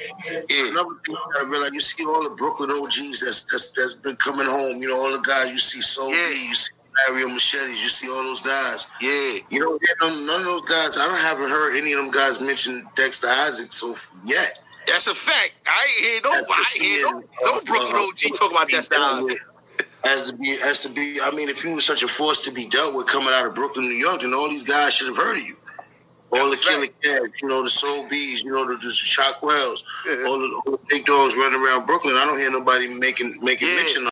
Yeah. 0.49 0.67
another 0.69 0.89
thing 1.05 1.15
you 1.15 1.17
gotta 1.33 1.45
realize, 1.45 1.71
you 1.73 1.79
see 1.79 2.05
all 2.05 2.23
the 2.23 2.35
Brooklyn 2.35 2.69
OGs 2.69 3.21
that's 3.21 3.43
that's 3.43 3.71
that's 3.71 3.95
been 3.95 4.15
coming 4.17 4.45
home. 4.47 4.81
You 4.83 4.89
know, 4.89 4.97
all 4.97 5.11
the 5.11 5.21
guys 5.21 5.49
you 5.49 5.57
see, 5.57 5.81
Soul 5.81 6.13
Yeah. 6.13 6.29
You 6.29 6.53
see 6.53 6.73
Mario 7.07 7.27
Machetes, 7.29 7.81
you 7.83 7.89
see 7.89 8.07
all 8.07 8.23
those 8.23 8.39
guys. 8.41 8.85
Yeah, 9.01 9.39
You 9.49 9.59
don't 9.61 9.81
hear 9.83 9.95
them, 9.99 10.27
none 10.27 10.41
of 10.41 10.45
those 10.45 10.61
guys. 10.61 10.95
I 10.95 11.07
don't 11.07 11.17
haven't 11.17 11.49
heard 11.49 11.75
any 11.75 11.93
of 11.93 11.99
them 11.99 12.11
guys 12.11 12.39
mention 12.39 12.87
Dexter 12.95 13.29
Isaac 13.29 13.73
so 13.73 13.95
yet. 14.25 14.59
that's 14.85 15.07
a 15.07 15.15
fact. 15.15 15.53
I 15.65 15.87
ain't 15.97 16.05
hear 16.05 16.21
no, 16.23 16.45
I 16.47 16.63
ain't 16.75 16.83
hear 16.83 17.05
no, 17.05 17.23
no 17.41 17.57
uh, 17.57 17.61
Brooklyn 17.61 17.95
OG 17.95 18.35
talk 18.37 18.51
about 18.51 18.69
that 18.69 18.85
style. 18.85 19.27
As 20.03 20.29
to 20.31 20.35
be, 20.37 20.57
as 20.63 20.81
to 20.81 20.89
be, 20.89 21.21
I 21.21 21.31
mean, 21.31 21.49
if 21.49 21.63
you 21.63 21.71
were 21.71 21.81
such 21.81 22.03
a 22.03 22.07
force 22.09 22.45
to 22.45 22.51
be 22.51 22.65
dealt 22.65 22.95
with 22.95 23.07
coming 23.07 23.29
out 23.33 23.45
of 23.45 23.55
Brooklyn, 23.55 23.85
New 23.87 23.95
York, 23.95 24.21
then 24.21 24.33
all 24.33 24.49
these 24.49 24.63
guys 24.63 24.93
should 24.95 25.07
have 25.07 25.17
heard 25.17 25.37
of 25.37 25.43
you. 25.43 25.55
All 26.31 26.49
the 26.49 26.57
Killer 26.57 26.81
right. 26.81 27.01
Cats, 27.03 27.41
you 27.41 27.47
know, 27.47 27.63
the 27.63 27.69
Soul 27.69 28.07
Bees, 28.09 28.43
you 28.43 28.51
know, 28.53 28.65
the, 28.67 28.75
the 28.75 28.89
Shockwells, 28.89 29.83
all 30.27 30.39
the, 30.39 30.61
all 30.65 30.71
the 30.73 30.79
big 30.89 31.05
dogs 31.05 31.35
running 31.35 31.61
around 31.61 31.85
Brooklyn. 31.85 32.15
I 32.17 32.25
don't 32.25 32.39
hear 32.39 32.51
nobody 32.51 32.87
making 32.87 33.39
making 33.41 33.69
Yeah. 33.69 33.75
mention 33.77 34.07